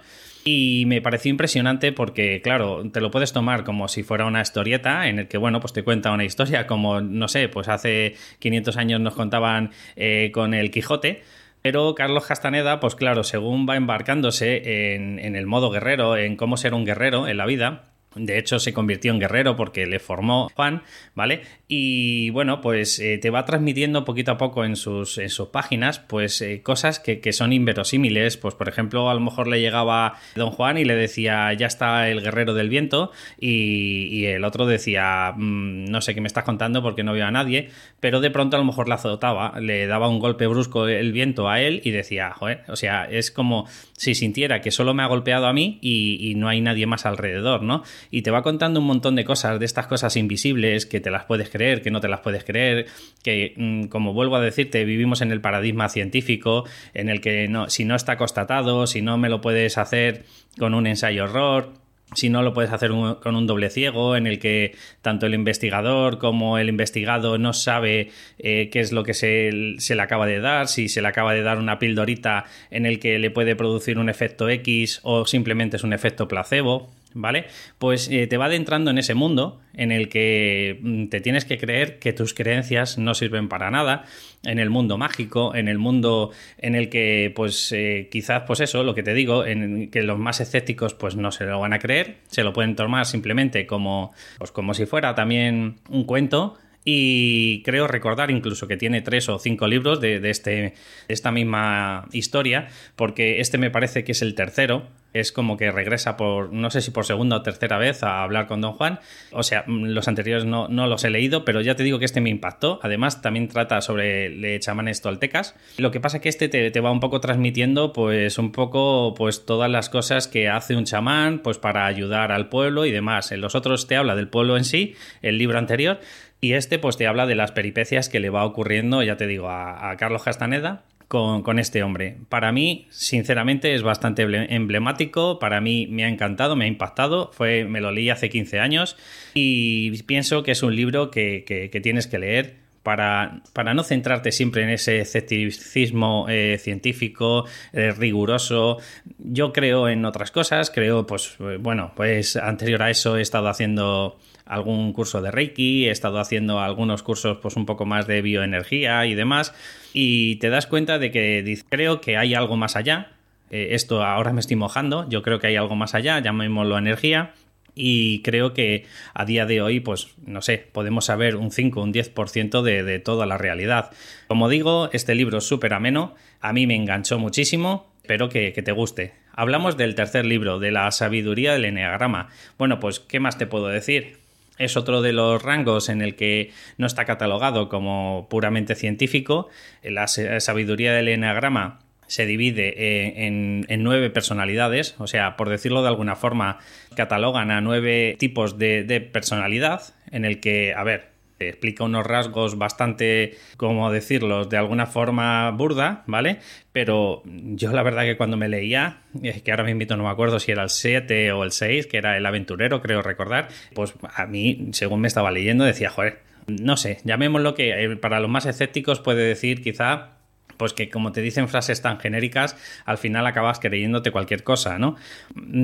Y 0.51 0.86
me 0.88 1.00
pareció 1.00 1.30
impresionante 1.30 1.92
porque, 1.92 2.42
claro, 2.42 2.90
te 2.92 3.01
lo 3.01 3.12
puedes 3.12 3.34
tomar 3.34 3.63
como 3.63 3.88
si 3.88 4.01
fuera 4.01 4.25
una 4.25 4.42
historieta 4.42 5.07
en 5.07 5.19
el 5.19 5.28
que, 5.28 5.38
bueno, 5.38 5.60
pues 5.60 5.74
te 5.74 5.84
cuenta 5.84 6.12
una 6.12 6.25
historia 6.25 6.66
como, 6.66 7.01
no 7.01 7.28
sé, 7.28 7.50
pues 7.50 7.68
hace 7.68 8.16
500 8.40 8.75
años 8.78 9.00
nos 9.00 9.13
contaban 9.13 9.69
eh, 9.96 10.31
con 10.34 10.56
el 10.56 10.72
Quijote. 10.72 11.22
Pero 11.62 11.94
Carlos 11.94 12.25
Castaneda, 12.25 12.80
pues 12.80 12.96
claro, 12.96 13.24
según 13.24 13.68
va 13.69 13.75
embarcándose 13.75 14.96
en, 14.96 15.19
en 15.19 15.36
el 15.36 15.46
modo 15.46 15.69
guerrero, 15.69 16.18
en 16.18 16.36
cómo 16.36 16.57
ser 16.57 16.74
un 16.74 16.84
guerrero 16.84 17.28
en 17.28 17.38
la 17.38 17.46
vida, 17.46 17.90
de 18.16 18.40
hecho, 18.40 18.60
se 18.60 18.74
convirtió 18.74 19.12
en 19.12 19.19
guerrero 19.19 19.56
porque 19.56 19.86
le 19.86 20.00
formó 20.00 20.50
Juan, 20.56 20.81
¿vale? 21.13 21.42
Y 21.71 22.31
bueno, 22.31 22.62
pues 22.62 22.98
eh, 22.98 23.19
te 23.19 23.30
va 23.30 23.45
transmitiendo 23.45 24.04
poquito 24.04 24.31
a 24.31 24.38
poco 24.38 24.66
en 24.66 24.75
sus, 24.75 25.19
en 25.19 25.30
sus 25.30 25.50
páginas, 25.50 26.00
pues 26.00 26.42
eh, 26.42 26.63
cosas 26.63 27.00
que, 27.00 27.31
son 27.31 27.54
inverosímiles. 27.54 28.38
Pues, 28.38 28.56
por 28.56 28.68
ejemplo, 28.68 29.07
a 29.07 29.13
lo 29.13 29.19
mejor 29.19 29.48
le 29.48 29.62
llegaba 29.62 30.16
Don 30.36 30.50
Juan 30.50 30.80
y 30.80 30.83
le 30.83 30.95
decía, 30.95 31.54
ya 31.54 31.68
está 31.68 32.10
el 32.10 32.21
guerrero 32.21 32.56
del 32.56 32.69
viento, 32.69 33.12
y, 33.39 34.25
el 34.25 34.44
otro 34.45 34.66
decía, 34.66 35.33
mm, 35.38 35.86
no 35.86 36.01
sé 36.01 36.16
qué 36.16 36.21
me 36.21 36.27
estás 36.27 36.44
contando 36.44 36.81
porque 36.81 37.04
no 37.04 37.13
veo 37.13 37.27
a 37.27 37.31
nadie, 37.31 37.69
pero 38.00 38.19
de 38.19 38.31
pronto 38.31 38.56
a 38.56 38.60
lo 38.60 38.65
mejor 38.65 38.89
la 38.89 38.95
azotaba, 38.95 39.60
le 39.60 39.86
daba 39.86 40.07
un 40.07 40.18
golpe 40.18 40.48
brusco 40.48 40.88
el 40.88 41.12
viento 41.12 41.50
a 41.50 41.62
él 41.62 41.81
y 41.83 41.92
decía, 41.92 42.31
joder, 42.31 42.63
o 42.68 42.75
sea, 42.75 43.06
es 43.06 43.30
como 43.30 43.68
si 43.94 44.15
sintiera 44.15 44.62
que 44.62 44.72
solo 44.72 44.95
me 44.95 45.04
ha 45.04 45.07
golpeado 45.07 45.45
a 45.45 45.54
mí 45.54 45.77
y, 45.81 46.18
y 46.19 46.33
no 46.33 46.50
hay 46.50 46.62
nadie 46.62 46.88
más 46.88 47.05
alrededor, 47.05 47.62
¿no? 47.62 47.84
y 48.12 48.22
te 48.22 48.32
va 48.32 48.41
contando 48.41 48.79
un 48.79 48.88
montón 48.88 49.15
de 49.15 49.24
cosas, 49.24 49.60
de 49.60 49.65
estas 49.65 49.88
cosas 49.88 50.15
invisibles 50.15 50.86
que 50.86 51.00
te 51.00 51.12
las 51.12 51.25
puedes 51.25 51.50
creer, 51.50 51.59
que 51.60 51.92
no 51.92 52.01
te 52.01 52.08
las 52.08 52.22
puedes 52.22 52.44
creer, 52.44 52.88
que 53.24 53.54
mm, 53.56 53.84
como 53.86 54.13
vuelvo 54.13 54.36
a 54.36 54.42
decirte, 54.42 54.84
vivimos 54.86 55.22
en 55.22 55.32
el 55.32 55.42
paradigma 55.42 55.89
científico 55.89 56.66
en 56.94 57.10
el 57.10 57.22
que 57.22 57.48
no, 57.48 57.70
si 57.70 57.86
no 57.86 57.96
está 57.96 58.18
constatado, 58.18 58.88
si 58.88 59.01
no 59.01 59.18
me 59.18 59.30
lo 59.30 59.42
puedes 59.42 59.78
hacer 59.78 60.24
con 60.58 60.74
un 60.74 60.88
ensayo 60.88 61.25
horror, 61.25 61.74
si 62.13 62.30
no 62.30 62.42
lo 62.42 62.54
puedes 62.54 62.72
hacer 62.72 62.89
con 62.89 63.36
un 63.36 63.46
doble 63.46 63.70
ciego 63.70 64.16
en 64.16 64.25
el 64.25 64.39
que 64.39 64.75
tanto 65.01 65.28
el 65.28 65.34
investigador 65.34 66.18
como 66.18 66.58
el 66.58 66.70
investigado 66.70 67.38
no 67.38 67.54
sabe 67.54 68.10
eh, 68.39 68.70
qué 68.72 68.80
es 68.80 68.92
lo 68.92 69.04
que 69.04 69.13
se, 69.13 69.75
se, 69.78 69.96
le 69.96 70.01
acaba 70.01 70.25
de 70.25 70.39
dar, 70.39 70.68
si 70.68 70.89
se 70.89 71.01
le 71.01 71.08
acaba 71.08 71.34
de 71.34 71.44
dar 71.44 71.60
una 71.60 71.78
pildorita 71.78 72.46
en 72.72 72.86
el 72.86 73.00
que 73.00 73.20
le 73.20 73.30
puede 73.30 73.56
producir 73.56 74.00
un 74.00 74.10
efecto 74.10 74.50
X 74.50 75.01
o 75.04 75.25
simplemente 75.25 75.78
es 75.78 75.84
un 75.84 75.94
efecto 75.94 76.28
placebo. 76.28 76.89
¿Vale? 77.13 77.46
Pues 77.78 78.10
eh, 78.10 78.28
te 78.28 78.38
va 78.38 78.46
adentrando 78.46 78.92
en 78.92 78.98
ese 78.98 79.13
mundo 79.13 79.60
en 79.74 79.92
el 79.92 80.10
que 80.10 80.80
mm, 80.82 81.08
te 81.08 81.22
tienes 81.22 81.46
que 81.46 81.58
creer 81.58 82.00
que 82.00 82.13
tus 82.13 82.34
creencias 82.34 82.98
no 82.98 83.13
sirven 83.13 83.50
para 83.50 83.72
nada, 83.72 84.06
en 84.44 84.60
el 84.60 84.70
mundo 84.70 84.98
mágico, 84.98 85.56
en 85.56 85.68
el 85.68 85.78
mundo 85.78 86.32
en 86.58 86.75
el 86.75 86.89
que, 86.89 87.32
pues 87.36 87.72
eh, 87.72 88.08
quizás, 88.12 88.44
pues 88.48 88.60
eso, 88.62 88.84
lo 88.84 88.96
que 88.96 89.04
te 89.04 89.13
digo, 89.13 89.46
en 89.46 89.89
que 89.92 90.04
los 90.04 90.18
más 90.18 90.39
escépticos 90.39 90.94
pues 90.94 91.16
no 91.16 91.32
se 91.32 91.46
lo 91.46 91.60
van 91.60 91.74
a 91.74 91.80
creer, 91.80 92.18
se 92.28 92.44
lo 92.44 92.54
pueden 92.54 92.75
tomar 92.75 93.06
simplemente 93.06 93.66
como, 93.66 94.13
pues 94.38 94.51
como 94.51 94.74
si 94.74 94.86
fuera 94.86 95.16
también 95.16 95.75
un 95.89 96.06
cuento, 96.06 96.58
y 96.86 97.62
creo 97.63 97.88
recordar 97.88 98.32
incluso 98.32 98.68
que 98.68 98.78
tiene 98.78 99.01
tres 99.01 99.30
o 99.30 99.38
cinco 99.38 99.68
libros 99.68 100.00
de, 100.00 100.28
este, 100.30 100.50
de, 100.50 100.74
esta 101.08 101.32
misma 101.32 102.08
historia, 102.12 102.68
porque 102.96 103.42
este 103.42 103.58
me 103.58 103.70
parece 103.70 104.04
que 104.04 104.13
es 104.13 104.22
el 104.22 104.34
tercero, 104.34 104.88
es 105.13 105.32
como 105.32 105.58
que 105.58 105.72
regresa 105.72 106.18
por, 106.18 106.54
no 106.54 106.70
sé 106.70 106.82
si 106.82 106.92
por 106.92 107.06
segunda 107.06 107.38
o 107.38 107.42
tercera 107.42 107.78
vez 107.78 108.04
a 108.04 108.22
hablar 108.24 108.48
con 108.48 108.62
Don 108.62 108.74
Juan. 108.74 109.00
O 109.32 109.44
sea, 109.44 109.63
mm, 109.66 109.86
los 109.86 110.08
anteriores 110.08 110.46
no, 110.46 110.68
no 110.68 110.88
los 110.88 111.04
he 111.04 111.10
leído, 111.10 111.46
pero 111.46 111.62
ya 111.62 111.75
te 111.75 111.84
digo 111.84 112.00
que 112.00 112.06
este 112.06 112.22
me 112.22 112.30
impactó. 112.30 112.80
Además, 112.84 113.22
también 113.22 113.48
trata 113.48 113.82
sobre 113.82 114.60
chamanes 114.60 115.01
toltecas. 115.01 115.56
Lo 115.78 115.92
que 115.92 116.00
pasa 116.00 116.18
es 116.18 116.24
que 116.24 116.30
este 116.30 116.50
te, 116.50 116.80
va 116.80 116.92
un 116.92 117.00
poco 117.00 117.20
transmitiendo, 117.20 117.94
pues, 117.94 118.38
un 118.38 118.51
poco, 118.51 119.13
pues, 119.16 119.46
todas 119.46 119.70
las 119.70 119.89
cosas 119.89 120.28
que 120.28 120.50
hace 120.50 120.75
un 120.75 120.86
chamán, 120.86 121.39
pues, 121.39 121.58
para 121.58 121.86
ayudar 121.86 122.32
al 122.32 122.50
pueblo 122.50 122.86
y 122.86 122.92
demás. 122.92 123.32
En 123.32 123.42
los 123.42 123.56
otros 123.56 123.88
te 123.88 123.96
habla 123.96 124.16
del 124.16 124.28
pueblo 124.28 124.58
en 124.58 124.66
sí, 124.66 124.96
el 125.22 125.38
libro 125.38 125.58
anterior, 125.58 126.00
y 126.42 126.54
este, 126.54 126.80
pues, 126.80 126.98
te 126.98 127.08
habla 127.08 127.25
de 127.25 127.36
las 127.36 127.51
peripecias 127.51 128.10
que 128.10 128.20
le 128.20 128.30
va 128.30 128.46
ocurriendo, 128.46 129.04
ya 129.04 129.18
te 129.18 129.28
digo, 129.28 129.50
a, 129.50 129.89
a 129.89 129.98
Carlos 129.98 130.24
Castaneda 130.24 130.84
con, 131.10 131.58
este 131.58 131.82
hombre. 131.82 132.18
Para 132.30 132.51
mí, 132.51 132.86
sinceramente, 132.92 133.74
es 133.74 133.82
bastante 133.82 134.22
emblemático, 134.54 135.39
para 135.39 135.60
mí 135.60 135.88
me 135.88 136.06
ha 136.06 136.08
encantado, 136.08 136.56
me 136.56 136.66
ha 136.66 136.68
impactado, 136.68 137.32
Fue, 137.34 137.66
me 137.66 137.82
lo 137.82 137.92
leí 137.92 138.12
hace 138.12 138.30
15 138.30 138.60
años 138.60 138.96
y 139.34 140.04
pienso 140.04 140.44
que 140.44 140.51
es 140.51 140.62
un 140.62 140.75
libro 140.75 141.10
que, 141.10 141.80
tienes 141.82 142.06
que 142.06 142.20
leer 142.20 142.69
para, 142.89 143.43
para, 143.53 143.75
no 143.75 143.84
centrarte 143.84 144.31
siempre 144.31 144.63
en 144.63 144.72
ese 144.72 145.00
escepticismo 145.01 146.25
eh, 146.27 146.58
científico 146.60 147.46
eh, 147.72 147.91
riguroso. 147.91 148.77
Yo 149.19 149.53
creo 149.53 149.88
en 149.89 150.05
otras 150.05 150.31
cosas, 150.31 150.72
creo, 150.72 151.05
pues, 151.05 151.36
bueno, 151.60 151.91
pues 151.96 152.36
anterior 152.36 152.81
a 152.81 152.89
eso 152.89 153.15
he 153.17 153.22
estado 153.22 153.48
haciendo 153.48 154.17
algún 154.48 154.91
curso 154.91 155.22
de 155.22 155.29
Reiki, 155.29 155.86
he 155.86 155.91
estado 155.91 156.17
haciendo 156.17 156.62
algunos 156.62 157.03
cursos 157.03 157.38
pues 157.38 157.58
un 157.58 157.67
poco 157.67 157.86
más 157.86 158.08
de 158.08 158.24
bioenergía 158.24 159.05
y 159.05 159.13
demás, 159.13 159.53
y 159.93 160.38
te 160.38 160.50
das 160.50 160.65
cuenta 160.65 160.98
de 160.98 161.12
que 161.12 161.60
creo 161.69 162.01
que 162.01 162.17
hay 162.17 162.34
algo 162.34 162.58
más 162.58 162.75
allá. 162.75 163.12
Eh, 163.51 163.75
esto 163.75 164.03
ahora 164.03 164.34
me 164.34 164.39
estoy 164.39 164.55
mojando, 164.55 165.08
yo 165.10 165.22
creo 165.22 165.38
que 165.38 165.46
hay 165.46 165.58
algo 165.58 165.75
más 165.75 165.93
allá, 165.93 166.17
llamémoslo 166.17 166.75
energía, 166.75 167.34
y 167.76 168.22
creo 168.22 168.54
que 168.54 168.86
a 169.14 169.26
día 169.26 169.46
de 169.46 169.62
hoy, 169.62 169.80
pues 169.80 170.10
no 170.26 170.42
sé, 170.42 170.58
podemos 170.72 171.06
saber 171.06 171.36
un 171.36 171.52
5, 171.52 171.82
un 171.82 171.94
10% 171.94 172.62
de, 172.62 172.84
de 172.84 173.00
toda 173.00 173.26
la 173.26 173.38
realidad. 173.38 173.92
Como 174.28 174.50
digo, 174.50 174.90
este 174.94 175.16
libro 175.16 175.40
es 175.40 175.46
súper 175.46 175.74
ameno, 175.74 176.16
a 176.42 176.54
mí 176.54 176.68
me 176.68 176.76
enganchó 176.76 177.20
muchísimo, 177.20 177.92
espero 178.02 178.30
que, 178.30 178.54
que, 178.54 178.62
te 178.62 178.72
guste. 178.72 179.14
Hablamos 179.34 179.78
del 179.78 179.96
tercer 179.96 180.26
libro, 180.26 180.60
de 180.60 180.72
la 180.72 180.92
sabiduría 180.92 181.54
del 181.54 181.66
enneagrama. 181.66 182.30
Bueno, 182.58 182.80
pues, 182.80 183.00
¿qué 183.00 183.20
más 183.20 183.38
te 183.38 183.48
puedo 183.48 183.68
decir? 183.68 184.20
es 184.60 184.76
otro 184.76 185.02
de 185.02 185.14
los 185.14 185.42
rangos 185.42 185.90
en 185.90 186.02
el 186.02 186.16
que 186.16 186.52
no 186.78 186.86
está 186.86 187.06
catalogado 187.06 187.70
como 187.70 188.28
puramente 188.30 188.76
científico. 188.76 189.48
La 189.82 190.08
sabiduría 190.08 190.94
del 190.94 191.08
enagrama 191.08 191.80
se 192.10 192.25
divide 192.25 192.74
eh, 192.75 193.28
en, 193.28 193.84
nueve 193.84 194.10
personalidades, 194.10 194.96
o 194.98 195.08
sea, 195.08 195.38
por 195.38 195.48
decirlo 195.48 195.84
de 195.84 195.88
alguna 195.88 196.16
forma, 196.16 196.58
catalogan 196.96 197.51
a 197.51 197.62
nueve 197.62 198.16
tipos 198.20 198.58
de, 198.58 199.10
personalidad, 199.13 199.94
en 200.12 200.25
el 200.25 200.39
que, 200.39 200.74
a 200.74 200.84
ver, 200.84 201.10
explica 201.38 201.84
unos 201.84 202.06
rasgos 202.06 202.58
bastante, 202.58 203.38
como 203.58 203.92
decirlos, 203.92 204.50
de 204.50 204.58
alguna 204.58 204.88
forma 204.88 205.51
burda, 205.51 206.04
¿vale? 206.08 206.39
Pero 206.74 207.22
yo 207.25 207.72
la 207.72 207.84
verdad 207.84 208.04
que 208.04 208.18
cuando 208.18 208.38
me 208.38 208.50
leía, 208.50 209.04
que 209.46 209.51
ahora 209.51 209.63
me 209.63 209.72
invito, 209.72 209.96
no 209.96 210.04
me 210.04 210.10
acuerdo 210.10 210.39
si 210.39 210.51
era 210.51 210.63
el 210.63 210.70
7 210.70 211.32
o 211.32 211.44
el 211.44 211.51
6, 211.51 211.88
que 211.88 211.98
era 211.98 212.18
el 212.18 212.25
aventurero, 212.25 212.82
creo 212.82 213.04
recordar, 213.04 213.50
pues 213.75 213.94
a 214.01 214.25
mí, 214.25 214.70
según 214.72 215.01
me 215.01 215.08
estaba 215.08 215.32
leyendo, 215.32 215.63
decía, 215.63 215.92
joder, 215.92 216.20
no 216.48 216.75
sé, 216.75 217.00
llamémoslo 217.04 217.54
que 217.54 217.84
eh, 217.84 217.96
para 217.96 218.20
los 218.20 218.30
más 218.30 218.48
escépticos 218.48 219.00
puede 219.00 219.24
decir 219.24 219.62
quizá 219.62 220.19
pues 220.60 220.74
que 220.74 220.89
como 220.89 221.13
te 221.13 221.22
dicen 221.22 221.48
frases 221.48 221.82
tan 221.82 222.00
genéricas, 222.00 222.58
al 222.86 222.98
final 222.98 223.25
acabas 223.25 223.60
creyéndote 223.60 224.12
cualquier 224.12 224.44
cosa, 224.44 224.78
¿no? 224.78 224.98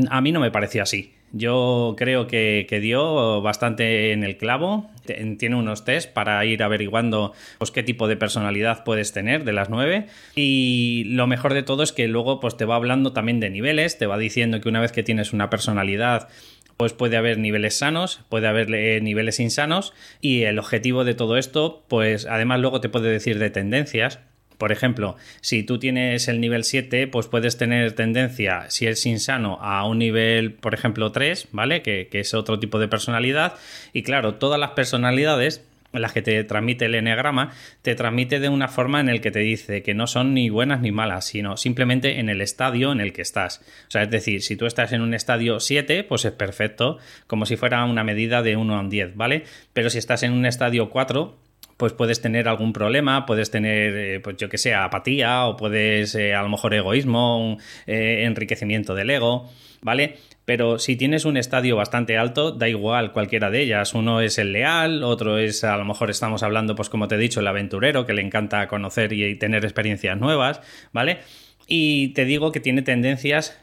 A 0.09 0.21
mí 0.21 0.31
no 0.31 0.39
me 0.39 0.51
pareció 0.51 0.81
así. 0.81 1.13
Yo 1.33 1.95
creo 1.97 2.27
que, 2.27 2.65
dio 2.81 3.41
bastante 3.41 4.13
en 4.13 4.23
el 4.23 4.37
clavo. 4.37 4.89
Tiene 5.05 5.57
unos 5.57 5.83
test 5.83 6.13
para 6.13 6.43
ir 6.45 6.63
averiguando 6.63 7.33
pues, 7.57 7.71
qué 7.71 7.83
tipo 7.83 8.07
de 8.07 8.15
personalidad 8.15 8.85
puedes 8.85 9.11
tener 9.11 9.43
de 9.43 9.51
las 9.51 9.69
nueve. 9.69 10.07
Y 10.33 11.03
lo 11.07 11.27
mejor 11.27 11.53
de 11.53 11.63
todo 11.63 11.83
es 11.83 11.91
que 11.91 12.07
luego 12.07 12.39
pues, 12.39 12.55
te 12.55 12.63
va 12.63 12.77
hablando 12.77 13.11
también 13.11 13.41
de 13.41 13.49
niveles. 13.49 13.97
Te 13.97 14.05
va 14.05 14.17
diciendo 14.17 14.61
que 14.61 14.69
una 14.69 14.79
vez 14.79 14.93
que 14.93 15.03
tienes 15.03 15.33
una 15.33 15.49
personalidad 15.49 16.29
pues 16.77 16.93
puede 16.93 17.17
haber 17.17 17.37
niveles 17.37 17.77
sanos, 17.77 18.21
puede 18.29 18.47
haber 18.47 18.73
eh, 18.73 18.99
niveles 19.01 19.39
insanos 19.39 19.93
y 20.19 20.43
el 20.43 20.59
objetivo 20.59 21.05
de 21.05 21.13
todo 21.13 21.37
esto, 21.37 21.85
pues 21.87 22.25
además 22.25 22.59
luego 22.59 22.81
te 22.81 22.89
puede 22.89 23.09
decir 23.09 23.39
de 23.39 23.49
tendencias 23.49 24.19
por 24.57 24.71
ejemplo, 24.71 25.15
si 25.41 25.63
tú 25.63 25.79
tienes 25.79 26.27
el 26.27 26.39
nivel 26.39 26.63
7, 26.63 27.07
pues 27.07 27.27
puedes 27.27 27.57
tener 27.57 27.93
tendencia, 27.93 28.69
si 28.69 28.87
es 28.87 29.05
insano, 29.05 29.57
a 29.61 29.85
un 29.87 29.99
nivel, 29.99 30.53
por 30.53 30.73
ejemplo, 30.73 31.11
3, 31.11 31.49
¿vale? 31.51 31.81
Que, 31.81 32.07
es 32.11 32.33
otro 32.33 32.59
tipo 32.59 32.79
de 32.79 32.87
personalidad. 32.87 33.55
Y 33.91 34.03
claro, 34.03 34.35
todas 34.35 34.59
las 34.59 34.71
personalidades 34.71 35.65
las 35.91 36.11
que 36.11 36.21
te 36.21 36.43
transmite 36.43 36.85
el 36.85 36.95
eneagrama, 36.95 37.51
te 37.81 37.95
transmite 37.95 38.41
de 38.41 38.49
una 38.49 38.67
forma 38.67 38.99
en 38.99 39.07
el 39.07 39.21
que 39.21 39.31
te 39.31 39.39
dice 39.39 39.81
que 39.81 39.93
no 39.93 40.07
son 40.07 40.33
ni 40.33 40.49
buenas 40.49 40.81
ni 40.81 40.91
malas, 40.91 41.23
sino 41.23 41.55
simplemente 41.55 42.19
en 42.19 42.27
el 42.27 42.41
estadio 42.41 42.91
en 42.91 42.99
el 42.99 43.13
que 43.13 43.21
estás. 43.21 43.61
O 43.87 43.91
sea, 43.91 44.03
es 44.03 44.09
decir, 44.09 44.41
si 44.41 44.57
tú 44.57 44.65
estás 44.65 44.91
en 44.91 45.01
un 45.01 45.13
estadio 45.13 45.61
7, 45.61 46.03
pues 46.03 46.25
es 46.25 46.33
perfecto, 46.33 46.97
como 47.27 47.45
si 47.45 47.55
fuera 47.55 47.85
una 47.85 48.03
medida 48.03 48.41
de 48.41 48.57
1 48.57 48.75
a 48.75 48.79
un 48.81 48.89
10, 48.89 49.15
¿vale? 49.15 49.45
Pero 49.71 49.89
si 49.89 49.97
estás 49.97 50.23
en 50.23 50.33
un 50.33 50.45
estadio 50.45 50.89
4, 50.89 51.37
pues 51.77 51.93
puedes 51.93 52.21
tener 52.21 52.47
algún 52.47 52.73
problema, 52.73 53.25
puedes 53.25 53.51
tener, 53.51 53.95
eh, 53.95 54.19
pues 54.21 54.37
yo 54.37 54.49
que 54.49 54.57
sé, 54.57 54.73
apatía 54.73 55.45
o 55.45 55.57
puedes 55.57 56.15
eh, 56.15 56.33
a 56.33 56.41
lo 56.41 56.49
mejor 56.49 56.73
egoísmo, 56.73 57.57
eh, 57.85 58.23
enriquecimiento 58.23 58.95
del 58.95 59.09
ego, 59.09 59.49
¿vale? 59.81 60.17
Pero 60.45 60.79
si 60.79 60.95
tienes 60.95 61.25
un 61.25 61.37
estadio 61.37 61.75
bastante 61.75 62.17
alto, 62.17 62.51
da 62.51 62.69
igual 62.69 63.11
cualquiera 63.11 63.49
de 63.49 63.61
ellas. 63.61 63.93
Uno 63.93 64.21
es 64.21 64.37
el 64.37 64.53
leal, 64.53 65.03
otro 65.03 65.37
es, 65.37 65.63
a 65.63 65.75
lo 65.75 65.85
mejor 65.85 66.09
estamos 66.09 66.43
hablando, 66.43 66.75
pues 66.75 66.87
como 66.87 67.07
te 67.07 67.15
he 67.15 67.17
dicho, 67.17 67.39
el 67.39 67.47
aventurero, 67.47 68.05
que 68.05 68.13
le 68.13 68.21
encanta 68.21 68.67
conocer 68.67 69.11
y 69.11 69.35
tener 69.35 69.65
experiencias 69.65 70.17
nuevas, 70.19 70.61
¿vale? 70.93 71.19
Y 71.67 72.09
te 72.09 72.25
digo 72.25 72.51
que 72.51 72.59
tiene 72.59 72.83
tendencias 72.83 73.59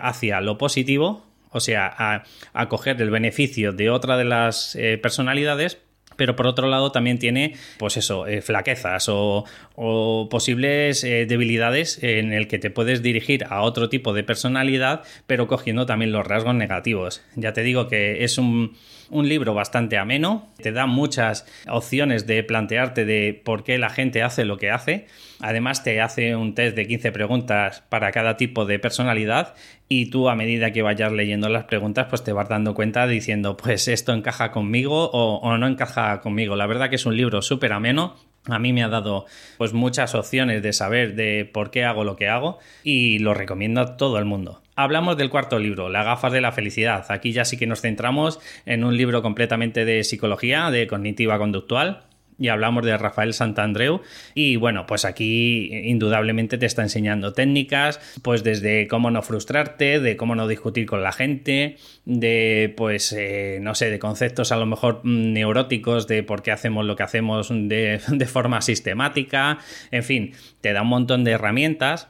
hacia 0.00 0.40
lo 0.40 0.58
positivo, 0.58 1.24
o 1.50 1.60
sea, 1.60 1.92
a, 1.96 2.24
a, 2.52 2.68
coger 2.68 3.00
el 3.02 3.10
beneficio 3.10 3.72
de 3.72 3.90
otra 3.90 4.16
de 4.16 4.24
las 4.24 4.78
personalidades 5.02 5.78
pero 6.16 6.36
por 6.36 6.46
otro 6.46 6.68
lado 6.68 6.92
también 6.92 7.18
tiene, 7.18 7.54
pues 7.78 7.96
eso, 7.96 8.26
eh, 8.26 8.42
flaquezas 8.42 9.06
o, 9.08 9.44
posibles 10.30 11.04
eh, 11.04 11.26
debilidades 11.26 12.02
en 12.02 12.32
el 12.32 12.48
que 12.48 12.58
te 12.58 12.70
puedes 12.70 13.02
dirigir 13.02 13.44
a 13.48 13.62
otro 13.62 13.88
tipo 13.88 14.12
de 14.14 14.24
personalidad, 14.24 15.02
pero 15.26 15.46
cogiendo 15.46 15.86
también 15.86 16.12
los 16.12 16.26
rasgos 16.26 16.54
negativos. 16.54 17.22
Ya 17.34 17.52
te 17.52 17.62
digo 17.62 17.88
que 17.88 18.24
es 18.24 18.38
un, 18.38 18.76
un 19.10 19.28
libro 19.28 19.54
bastante 19.54 19.98
ameno, 19.98 20.48
te 20.62 20.72
da 20.72 20.86
muchas 20.86 21.46
opciones 21.68 22.26
de 22.26 22.42
plantearte 22.42 23.04
de 23.04 23.40
por 23.44 23.64
qué 23.64 23.78
la 23.78 23.90
gente 23.90 24.22
hace 24.22 24.44
lo 24.44 24.56
que 24.56 24.70
hace. 24.70 25.06
Además 25.40 25.84
te 25.84 26.00
hace 26.00 26.34
un 26.34 26.54
test 26.54 26.76
de 26.76 26.86
15 26.86 27.12
preguntas 27.12 27.82
para 27.88 28.10
cada 28.10 28.36
tipo 28.36 28.64
de 28.64 28.78
personalidad 28.78 29.54
y 29.88 30.10
tú 30.10 30.28
a 30.28 30.34
medida 30.34 30.72
que 30.72 30.82
vayas 30.82 31.12
leyendo 31.12 31.48
las 31.48 31.64
preguntas 31.64 32.06
pues 32.08 32.24
te 32.24 32.32
vas 32.32 32.48
dando 32.48 32.74
cuenta 32.74 33.06
diciendo 33.06 33.56
pues 33.56 33.88
esto 33.88 34.12
encaja 34.12 34.50
conmigo 34.50 35.10
o, 35.12 35.56
no 35.58 35.66
encaja 35.66 36.20
conmigo. 36.20 36.56
La 36.56 36.66
verdad 36.66 36.90
que 36.90 36.96
es 36.96 37.06
un 37.06 37.16
libro 37.16 37.42
súper 37.42 37.72
ameno 37.72 38.16
a 38.48 38.58
mí 38.58 38.72
me 38.72 38.84
ha 38.84 38.88
dado 38.88 39.26
pues 39.58 39.72
muchas 39.72 40.14
opciones 40.14 40.62
de 40.62 40.72
saber 40.72 41.14
de 41.14 41.48
por 41.52 41.70
qué 41.70 41.84
hago 41.84 42.04
lo 42.04 42.16
que 42.16 42.28
hago 42.28 42.58
y 42.84 43.18
lo 43.18 43.34
recomiendo 43.34 43.80
a 43.80 43.96
todo 43.96 44.18
el 44.18 44.24
mundo. 44.24 44.62
Hablamos 44.76 45.16
del 45.16 45.30
cuarto 45.30 45.58
libro, 45.58 45.88
Las 45.88 46.04
gafas 46.04 46.32
de 46.32 46.40
la 46.40 46.52
felicidad. 46.52 47.06
Aquí 47.08 47.32
ya 47.32 47.44
sí 47.44 47.56
que 47.56 47.66
nos 47.66 47.80
centramos 47.80 48.38
en 48.66 48.84
un 48.84 48.96
libro 48.96 49.22
completamente 49.22 49.84
de 49.84 50.04
psicología, 50.04 50.70
de 50.70 50.86
cognitiva 50.86 51.38
conductual, 51.38 52.04
y 52.38 52.48
hablamos 52.48 52.84
de 52.84 52.96
Rafael 52.96 53.34
Santandreu. 53.34 54.02
Y 54.34 54.56
bueno, 54.56 54.86
pues 54.86 55.04
aquí 55.04 55.70
indudablemente 55.72 56.58
te 56.58 56.66
está 56.66 56.82
enseñando 56.82 57.32
técnicas, 57.32 58.00
pues 58.22 58.44
desde 58.44 58.88
cómo 58.88 59.10
no 59.10 59.22
frustrarte, 59.22 60.00
de 60.00 60.16
cómo 60.16 60.34
no 60.34 60.48
discutir 60.48 60.86
con 60.86 61.02
la 61.02 61.12
gente, 61.12 61.76
de 62.04 62.72
pues 62.76 63.12
eh, 63.12 63.58
no 63.60 63.74
sé, 63.74 63.90
de 63.90 63.98
conceptos 63.98 64.52
a 64.52 64.56
lo 64.56 64.66
mejor 64.66 65.00
mm, 65.02 65.32
neuróticos 65.32 66.06
de 66.06 66.22
por 66.22 66.42
qué 66.42 66.52
hacemos 66.52 66.84
lo 66.84 66.96
que 66.96 67.02
hacemos 67.02 67.48
de, 67.50 68.00
de 68.08 68.26
forma 68.26 68.60
sistemática, 68.60 69.58
en 69.90 70.02
fin, 70.02 70.32
te 70.60 70.72
da 70.72 70.82
un 70.82 70.88
montón 70.88 71.24
de 71.24 71.32
herramientas 71.32 72.08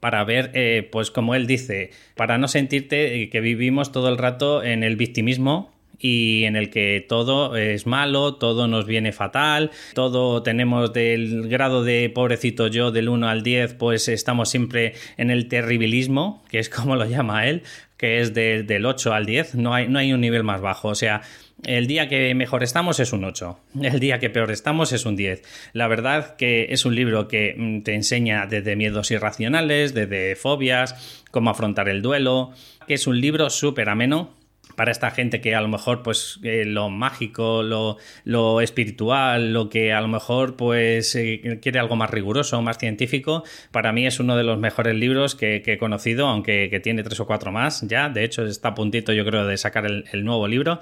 para 0.00 0.24
ver, 0.24 0.50
eh, 0.54 0.88
pues 0.92 1.10
como 1.10 1.34
él 1.34 1.46
dice, 1.46 1.90
para 2.14 2.38
no 2.38 2.48
sentirte 2.48 3.22
eh, 3.22 3.30
que 3.30 3.40
vivimos 3.40 3.92
todo 3.92 4.08
el 4.08 4.18
rato 4.18 4.62
en 4.62 4.84
el 4.84 4.96
victimismo 4.96 5.75
y 5.98 6.44
en 6.44 6.56
el 6.56 6.70
que 6.70 7.04
todo 7.06 7.56
es 7.56 7.86
malo, 7.86 8.34
todo 8.34 8.68
nos 8.68 8.86
viene 8.86 9.12
fatal, 9.12 9.70
todo 9.94 10.42
tenemos 10.42 10.92
del 10.92 11.48
grado 11.48 11.84
de 11.84 12.10
pobrecito 12.10 12.66
yo 12.68 12.90
del 12.90 13.08
1 13.08 13.28
al 13.28 13.42
10, 13.42 13.74
pues 13.74 14.08
estamos 14.08 14.48
siempre 14.48 14.94
en 15.16 15.30
el 15.30 15.48
terribilismo, 15.48 16.44
que 16.50 16.58
es 16.58 16.68
como 16.68 16.96
lo 16.96 17.04
llama 17.06 17.46
él, 17.46 17.62
que 17.96 18.20
es 18.20 18.34
del 18.34 18.84
8 18.84 19.14
al 19.14 19.26
10, 19.26 19.54
no 19.54 19.74
hay, 19.74 19.88
no 19.88 19.98
hay 19.98 20.12
un 20.12 20.20
nivel 20.20 20.44
más 20.44 20.60
bajo, 20.60 20.88
o 20.88 20.94
sea, 20.94 21.22
el 21.64 21.86
día 21.86 22.08
que 22.08 22.34
mejor 22.34 22.62
estamos 22.62 23.00
es 23.00 23.12
un 23.12 23.24
8, 23.24 23.58
el 23.82 23.98
día 23.98 24.18
que 24.18 24.28
peor 24.28 24.50
estamos 24.50 24.92
es 24.92 25.06
un 25.06 25.16
10. 25.16 25.42
La 25.72 25.88
verdad 25.88 26.36
que 26.36 26.66
es 26.70 26.84
un 26.84 26.94
libro 26.94 27.28
que 27.28 27.54
mm, 27.56 27.82
te 27.82 27.94
enseña 27.94 28.46
desde 28.46 28.76
miedos 28.76 29.10
irracionales, 29.10 29.94
desde 29.94 30.36
fobias, 30.36 31.22
cómo 31.30 31.50
afrontar 31.50 31.88
el 31.88 32.02
duelo, 32.02 32.52
que 32.86 32.94
es 32.94 33.06
un 33.06 33.20
libro 33.20 33.48
súper 33.48 33.88
ameno, 33.88 34.34
para 34.76 34.92
esta 34.92 35.10
gente 35.10 35.40
que 35.40 35.54
a 35.54 35.60
lo 35.60 35.68
mejor 35.68 36.02
pues 36.02 36.38
eh, 36.42 36.64
lo 36.64 36.90
mágico, 36.90 37.62
lo, 37.62 38.60
espiritual, 38.60 39.52
lo 39.52 39.68
que 39.68 39.92
a 39.92 40.00
lo 40.00 40.08
mejor 40.08 40.56
pues 40.56 41.14
eh, 41.16 41.58
quiere 41.60 41.80
algo 41.80 41.96
más 41.96 42.10
riguroso, 42.10 42.62
más 42.62 42.78
científico, 42.78 43.42
para 43.72 43.92
mí 43.92 44.06
es 44.06 44.20
uno 44.20 44.36
de 44.36 44.44
los 44.44 44.58
mejores 44.58 44.94
libros 44.94 45.34
que, 45.34 45.62
he 45.66 45.78
conocido, 45.78 46.28
aunque 46.28 46.68
que 46.70 46.80
tiene 46.80 47.02
tres 47.02 47.18
o 47.20 47.26
cuatro 47.26 47.50
más 47.50 47.82
ya, 47.88 48.08
de 48.08 48.24
hecho 48.24 48.44
está 48.46 48.68
a 48.68 48.74
puntito 48.74 49.12
yo 49.12 49.24
creo 49.24 49.46
de 49.46 49.56
sacar 49.56 49.86
el 49.86 50.24
nuevo 50.24 50.46
libro 50.46 50.80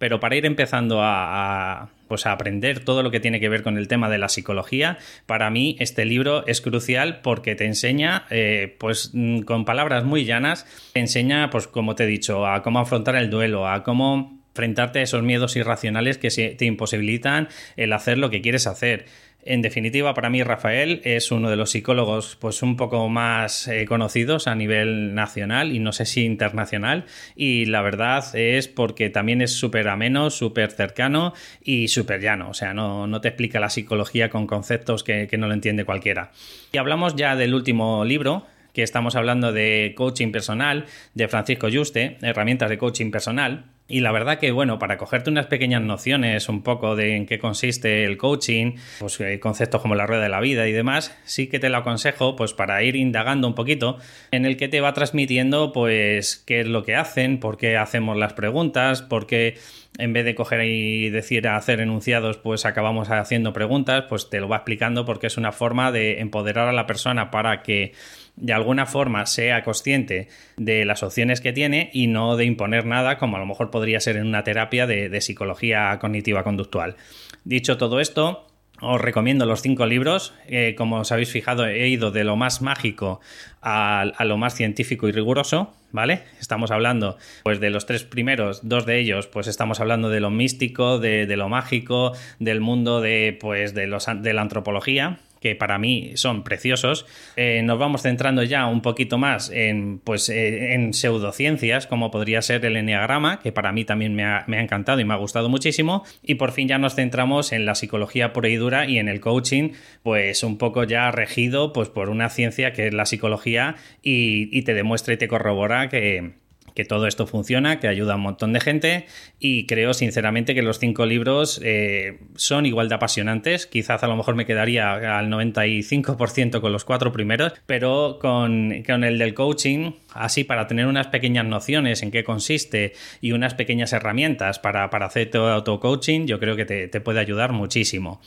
pero 0.00 0.18
para 0.18 0.34
ir 0.34 0.46
empezando 0.46 1.00
a, 1.02 1.90
pues 2.08 2.24
a 2.24 2.32
aprender 2.32 2.80
todo 2.80 3.02
lo 3.02 3.10
que 3.10 3.20
tiene 3.20 3.38
que 3.38 3.50
ver 3.50 3.62
con 3.62 3.76
el 3.76 3.86
tema 3.86 4.08
de 4.08 4.16
la 4.16 4.30
psicología, 4.30 4.96
para 5.26 5.50
mí 5.50 5.76
este 5.78 6.06
libro 6.06 6.46
es 6.46 6.62
crucial 6.62 7.20
porque 7.20 7.54
te 7.54 7.66
enseña, 7.66 8.24
eh, 8.30 8.74
pues 8.78 9.10
mm, 9.12 9.40
con 9.40 9.66
palabras 9.66 10.04
muy 10.04 10.24
llanas, 10.24 10.64
te 10.94 11.00
enseña, 11.00 11.50
pues 11.50 11.66
como 11.66 11.96
te 11.96 12.04
he 12.04 12.06
dicho, 12.06 12.46
a 12.46 12.62
cómo 12.62 12.78
afrontar 12.78 13.14
el 13.16 13.28
duelo, 13.28 13.68
a 13.68 13.82
cómo 13.84 14.40
enfrentarte 14.52 15.00
a 15.00 15.02
esos 15.02 15.22
miedos 15.22 15.54
irracionales 15.56 16.16
que 16.16 16.30
te 16.30 16.64
imposibilitan 16.64 17.48
el 17.76 17.92
hacer 17.92 18.16
lo 18.16 18.30
que 18.30 18.40
quieres 18.40 18.66
hacer. 18.66 19.04
En 19.42 19.62
definitiva, 19.62 20.12
para 20.12 20.28
mí 20.28 20.42
Rafael 20.42 21.00
es 21.02 21.32
uno 21.32 21.48
de 21.48 21.56
los 21.56 21.70
psicólogos 21.70 22.36
pues 22.38 22.62
un 22.62 22.76
poco 22.76 23.08
más 23.08 23.68
eh, 23.68 23.86
conocidos 23.86 24.46
a 24.46 24.54
nivel 24.54 25.14
nacional 25.14 25.72
y 25.72 25.78
no 25.78 25.92
sé 25.92 26.04
si 26.04 26.24
internacional 26.24 27.06
y 27.34 27.64
la 27.64 27.80
verdad 27.80 28.36
es 28.36 28.68
porque 28.68 29.08
también 29.08 29.40
es 29.40 29.52
súper 29.52 29.88
ameno, 29.88 30.28
súper 30.28 30.72
cercano 30.72 31.32
y 31.62 31.88
súper 31.88 32.20
llano, 32.20 32.50
o 32.50 32.54
sea, 32.54 32.74
no, 32.74 33.06
no, 33.06 33.22
te 33.22 33.28
explica 33.28 33.60
la 33.60 33.70
psicología 33.70 34.28
con 34.28 34.46
conceptos 34.46 35.02
que, 35.02 35.26
que 35.26 35.38
no 35.38 35.48
lo 35.48 35.54
entiende 35.54 35.86
cualquiera. 35.86 36.32
Y 36.72 36.76
hablamos 36.76 37.16
ya 37.16 37.34
del 37.34 37.54
último 37.54 38.04
libro, 38.04 38.46
que 38.72 38.82
estamos 38.82 39.16
hablando 39.16 39.52
de 39.52 39.94
coaching 39.96 40.32
personal 40.32 40.86
de 41.14 41.28
Francisco 41.28 41.68
Yuste, 41.68 42.18
herramientas 42.22 42.70
de 42.70 42.78
coaching 42.78 43.10
personal. 43.10 43.64
Y 43.90 44.00
la 44.00 44.12
verdad 44.12 44.38
que, 44.38 44.52
bueno, 44.52 44.78
para 44.78 44.96
cogerte 44.96 45.30
unas 45.30 45.46
pequeñas 45.46 45.82
nociones 45.82 46.48
un 46.48 46.62
poco 46.62 46.94
de 46.94 47.16
en 47.16 47.26
qué 47.26 47.40
consiste 47.40 48.04
el 48.04 48.16
coaching, 48.16 48.76
pues 49.00 49.20
eh, 49.20 49.40
conceptos 49.40 49.82
como 49.82 49.96
la 49.96 50.06
rueda 50.06 50.22
de 50.22 50.28
la 50.28 50.40
vida 50.40 50.68
y 50.68 50.72
demás, 50.72 51.16
sí 51.24 51.48
que 51.48 51.58
te 51.58 51.68
lo 51.68 51.78
aconsejo, 51.78 52.36
pues 52.36 52.54
para 52.54 52.84
ir 52.84 52.94
indagando 52.94 53.48
un 53.48 53.56
poquito, 53.56 53.98
en 54.30 54.46
el 54.46 54.56
que 54.56 54.68
te 54.68 54.80
va 54.80 54.94
transmitiendo, 54.94 55.72
pues, 55.72 56.36
qué 56.46 56.60
es 56.60 56.68
lo 56.68 56.84
que 56.84 56.94
hacen, 56.94 57.40
por 57.40 57.56
qué 57.56 57.76
hacemos 57.76 58.16
las 58.16 58.34
preguntas, 58.34 59.02
por 59.02 59.26
qué 59.26 59.58
en 59.98 60.12
vez 60.12 60.24
de 60.24 60.34
coger 60.34 60.64
y 60.64 61.10
decir 61.10 61.48
hacer 61.48 61.80
enunciados, 61.80 62.36
pues 62.38 62.64
acabamos 62.64 63.10
haciendo 63.10 63.52
preguntas, 63.52 64.04
pues 64.08 64.30
te 64.30 64.40
lo 64.40 64.48
va 64.48 64.56
explicando 64.56 65.04
porque 65.04 65.26
es 65.26 65.36
una 65.36 65.52
forma 65.52 65.92
de 65.92 66.20
empoderar 66.20 66.68
a 66.68 66.72
la 66.72 66.86
persona 66.86 67.30
para 67.30 67.62
que 67.62 67.92
de 68.36 68.52
alguna 68.52 68.86
forma 68.86 69.26
sea 69.26 69.62
consciente 69.62 70.28
de 70.56 70.84
las 70.84 71.02
opciones 71.02 71.40
que 71.40 71.52
tiene 71.52 71.90
y 71.92 72.06
no 72.06 72.36
de 72.36 72.44
imponer 72.44 72.86
nada, 72.86 73.18
como 73.18 73.36
a 73.36 73.40
lo 73.40 73.46
mejor 73.46 73.70
podría 73.70 74.00
ser 74.00 74.16
en 74.16 74.26
una 74.26 74.44
terapia 74.44 74.86
de, 74.86 75.20
psicología 75.20 75.98
cognitiva 76.00 76.44
conductual. 76.44 76.96
Dicho 77.44 77.76
todo 77.76 78.00
esto, 78.00 78.46
os 78.80 79.00
recomiendo 79.00 79.46
los 79.46 79.62
cinco 79.62 79.86
libros. 79.86 80.34
Eh, 80.46 80.74
como 80.76 81.00
os 81.00 81.12
habéis 81.12 81.30
fijado, 81.30 81.66
he 81.66 81.88
ido 81.88 82.10
de 82.10 82.24
lo 82.24 82.36
más 82.36 82.62
mágico 82.62 83.20
a, 83.62 84.12
lo 84.24 84.38
más 84.38 84.54
científico 84.54 85.08
y 85.08 85.12
riguroso, 85.12 85.74
¿vale? 85.92 86.22
Estamos 86.40 86.70
hablando, 86.70 87.16
pues, 87.42 87.60
de 87.60 87.70
los 87.70 87.86
tres 87.86 88.04
primeros, 88.04 88.68
dos 88.68 88.86
de 88.86 88.98
ellos, 88.98 89.26
pues 89.26 89.46
estamos 89.46 89.80
hablando 89.80 90.08
de 90.08 90.20
lo 90.20 90.30
místico, 90.30 90.98
de, 90.98 91.26
de 91.26 91.36
lo 91.36 91.48
mágico, 91.48 92.12
del 92.38 92.60
mundo 92.60 93.00
de, 93.00 93.36
pues, 93.38 93.74
de, 93.74 93.86
los, 93.86 94.06
de 94.06 94.32
la 94.32 94.42
antropología, 94.42 95.18
que 95.40 95.56
para 95.56 95.78
mí 95.78 96.12
son 96.14 96.44
preciosos. 96.44 97.06
Eh, 97.36 97.62
nos 97.64 97.78
vamos 97.78 98.02
centrando 98.02 98.42
ya 98.42 98.66
un 98.66 98.82
poquito 98.82 99.18
más 99.18 99.50
en, 99.50 99.98
pues, 99.98 100.28
eh, 100.28 100.74
en 100.74 100.92
pseudociencias, 100.92 101.86
como 101.86 102.10
podría 102.10 102.42
ser 102.42 102.64
el 102.64 102.76
enneagrama, 102.76 103.40
que 103.40 103.52
para 103.52 103.72
mí 103.72 103.84
también 103.84 104.14
me 104.14 104.24
ha, 104.24 104.44
encantado 104.46 105.00
y 105.00 105.04
me 105.04 105.14
ha 105.14 105.16
gustado 105.16 105.48
muchísimo. 105.48 106.04
Y 106.22 106.34
por 106.34 106.52
fin 106.52 106.68
ya 106.68 106.78
nos 106.78 106.94
centramos 106.94 107.52
en 107.52 107.64
la 107.64 107.74
psicología 107.74 108.32
pura 108.32 108.48
y 108.48 108.56
dura 108.56 108.86
y 108.86 108.98
en 108.98 109.08
el 109.08 109.20
coaching, 109.20 109.70
pues 110.02 110.42
un 110.42 110.58
poco 110.58 110.84
ya 110.84 111.10
regido 111.10 111.72
pues, 111.72 111.88
por 111.88 112.10
una 112.10 112.28
ciencia 112.28 112.72
que 112.72 112.88
es 112.88 112.94
la 112.94 113.06
psicología 113.06 113.76
y, 114.02 114.56
y 114.56 114.62
te 114.62 114.74
demuestra 114.74 115.14
y 115.14 115.16
te 115.16 115.28
corrobora 115.28 115.88
que 115.88 116.40
que 116.74 116.84
todo 116.84 117.06
esto 117.06 117.26
funciona, 117.26 117.80
que 117.80 117.88
ayuda 117.88 118.14
a 118.14 118.16
un 118.16 118.22
montón 118.22 118.52
de 118.52 118.60
gente 118.60 119.06
y 119.38 119.66
creo 119.66 119.94
sinceramente 119.94 120.54
que 120.54 120.62
los 120.62 120.78
cinco 120.78 121.06
libros 121.06 121.60
eh, 121.62 122.18
son 122.36 122.66
igual 122.66 122.88
de 122.88 122.94
apasionantes. 122.96 123.66
Quizás 123.66 124.02
a 124.02 124.06
lo 124.06 124.16
mejor 124.16 124.34
me 124.34 124.46
quedaría 124.46 125.18
al 125.18 125.28
95% 125.28 126.60
con 126.60 126.72
los 126.72 126.84
cuatro 126.84 127.12
primeros, 127.12 127.52
pero 127.66 128.18
con, 128.20 128.82
con, 128.86 129.04
el 129.04 129.18
del 129.18 129.34
coaching, 129.34 129.92
así 130.14 130.44
para 130.44 130.66
tener 130.66 130.86
unas 130.86 131.08
pequeñas 131.08 131.44
nociones 131.44 132.02
en 132.02 132.10
qué 132.10 132.24
consiste 132.24 132.92
y 133.20 133.32
unas 133.32 133.54
pequeñas 133.54 133.92
herramientas 133.92 134.58
para, 134.58 134.90
para 134.90 135.06
hacer 135.06 135.30
todo 135.30 135.50
auto-coaching, 135.50 136.26
yo 136.26 136.38
creo 136.38 136.56
que 136.56 136.64
te, 136.64 137.00
puede 137.00 137.20
ayudar 137.20 137.52
muchísimo. 137.52 138.20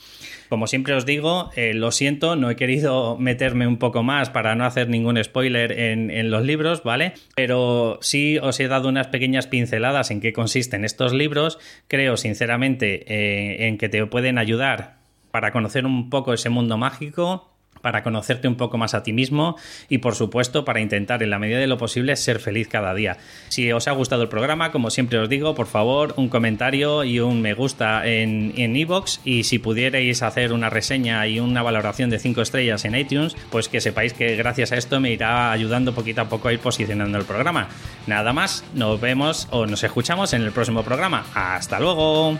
Como 0.48 0.66
siempre 0.66 0.94
os 0.94 1.06
digo, 1.06 1.50
eh, 1.56 1.74
lo 1.74 1.90
siento, 1.90 2.36
no 2.36 2.50
he 2.50 2.56
querido 2.56 3.16
meterme 3.18 3.66
un 3.66 3.78
poco 3.78 4.02
más 4.02 4.30
para 4.30 4.54
no 4.54 4.64
hacer 4.64 4.88
ningún 4.88 5.22
spoiler 5.22 5.72
en, 5.72 6.30
los 6.30 6.44
libros, 6.44 6.82
¿vale? 6.82 7.12
Pero 7.34 7.98
sí 8.00 8.38
os 8.38 8.58
he 8.60 8.68
dado 8.68 8.88
unas 8.88 9.08
pequeñas 9.08 9.46
pinceladas 9.46 10.10
en 10.10 10.20
qué 10.20 10.32
consisten 10.32 10.84
estos 10.84 11.12
libros. 11.12 11.58
Creo 11.88 12.16
sinceramente 12.16 13.04
eh, 13.06 13.68
en 13.68 13.78
que 13.78 13.88
te 13.88 14.04
pueden 14.06 14.38
ayudar 14.38 14.96
para 15.30 15.50
conocer 15.50 15.86
un 15.86 16.10
poco 16.10 16.32
ese 16.32 16.48
mundo 16.48 16.78
mágico 16.78 17.53
para 17.84 18.02
conocerte 18.02 18.48
un 18.48 18.54
poco 18.54 18.78
más 18.78 18.94
a 18.94 19.02
ti 19.02 19.12
mismo 19.12 19.56
y 19.90 19.98
por 19.98 20.14
supuesto 20.14 20.64
para 20.64 20.80
intentar 20.80 21.22
en 21.22 21.28
la 21.28 21.38
medida 21.38 21.58
de 21.58 21.66
lo 21.66 21.76
posible 21.76 22.16
ser 22.16 22.40
feliz 22.40 22.66
cada 22.66 22.94
día. 22.94 23.18
Si 23.50 23.70
os 23.70 23.86
ha 23.88 23.92
gustado 23.92 24.22
el 24.22 24.30
programa, 24.30 24.72
como 24.72 24.88
siempre 24.88 25.18
os 25.18 25.28
digo, 25.28 25.54
por 25.54 25.66
favor 25.66 26.14
un 26.16 26.30
comentario 26.30 27.04
y 27.04 27.20
un 27.20 27.42
me 27.42 27.52
gusta 27.52 28.06
en 28.06 28.54
iVoox 28.56 29.18
en 29.18 29.32
y 29.34 29.44
si 29.44 29.58
pudierais 29.58 30.22
hacer 30.22 30.54
una 30.54 30.70
reseña 30.70 31.26
y 31.26 31.40
una 31.40 31.62
valoración 31.62 32.08
de 32.08 32.18
5 32.18 32.40
estrellas 32.40 32.86
en 32.86 32.94
iTunes, 32.94 33.36
pues 33.50 33.68
que 33.68 33.82
sepáis 33.82 34.14
que 34.14 34.34
gracias 34.34 34.72
a 34.72 34.76
esto 34.76 34.98
me 34.98 35.12
irá 35.12 35.52
ayudando 35.52 35.94
poquito 35.94 36.22
a 36.22 36.28
poco 36.30 36.48
a 36.48 36.54
ir 36.54 36.60
posicionando 36.60 37.18
el 37.18 37.26
programa. 37.26 37.68
Nada 38.06 38.32
más, 38.32 38.64
nos 38.74 38.98
vemos 38.98 39.46
o 39.50 39.66
nos 39.66 39.84
escuchamos 39.84 40.32
en 40.32 40.40
el 40.40 40.52
próximo 40.52 40.82
programa. 40.82 41.26
Hasta 41.34 41.78
luego. 41.78 42.38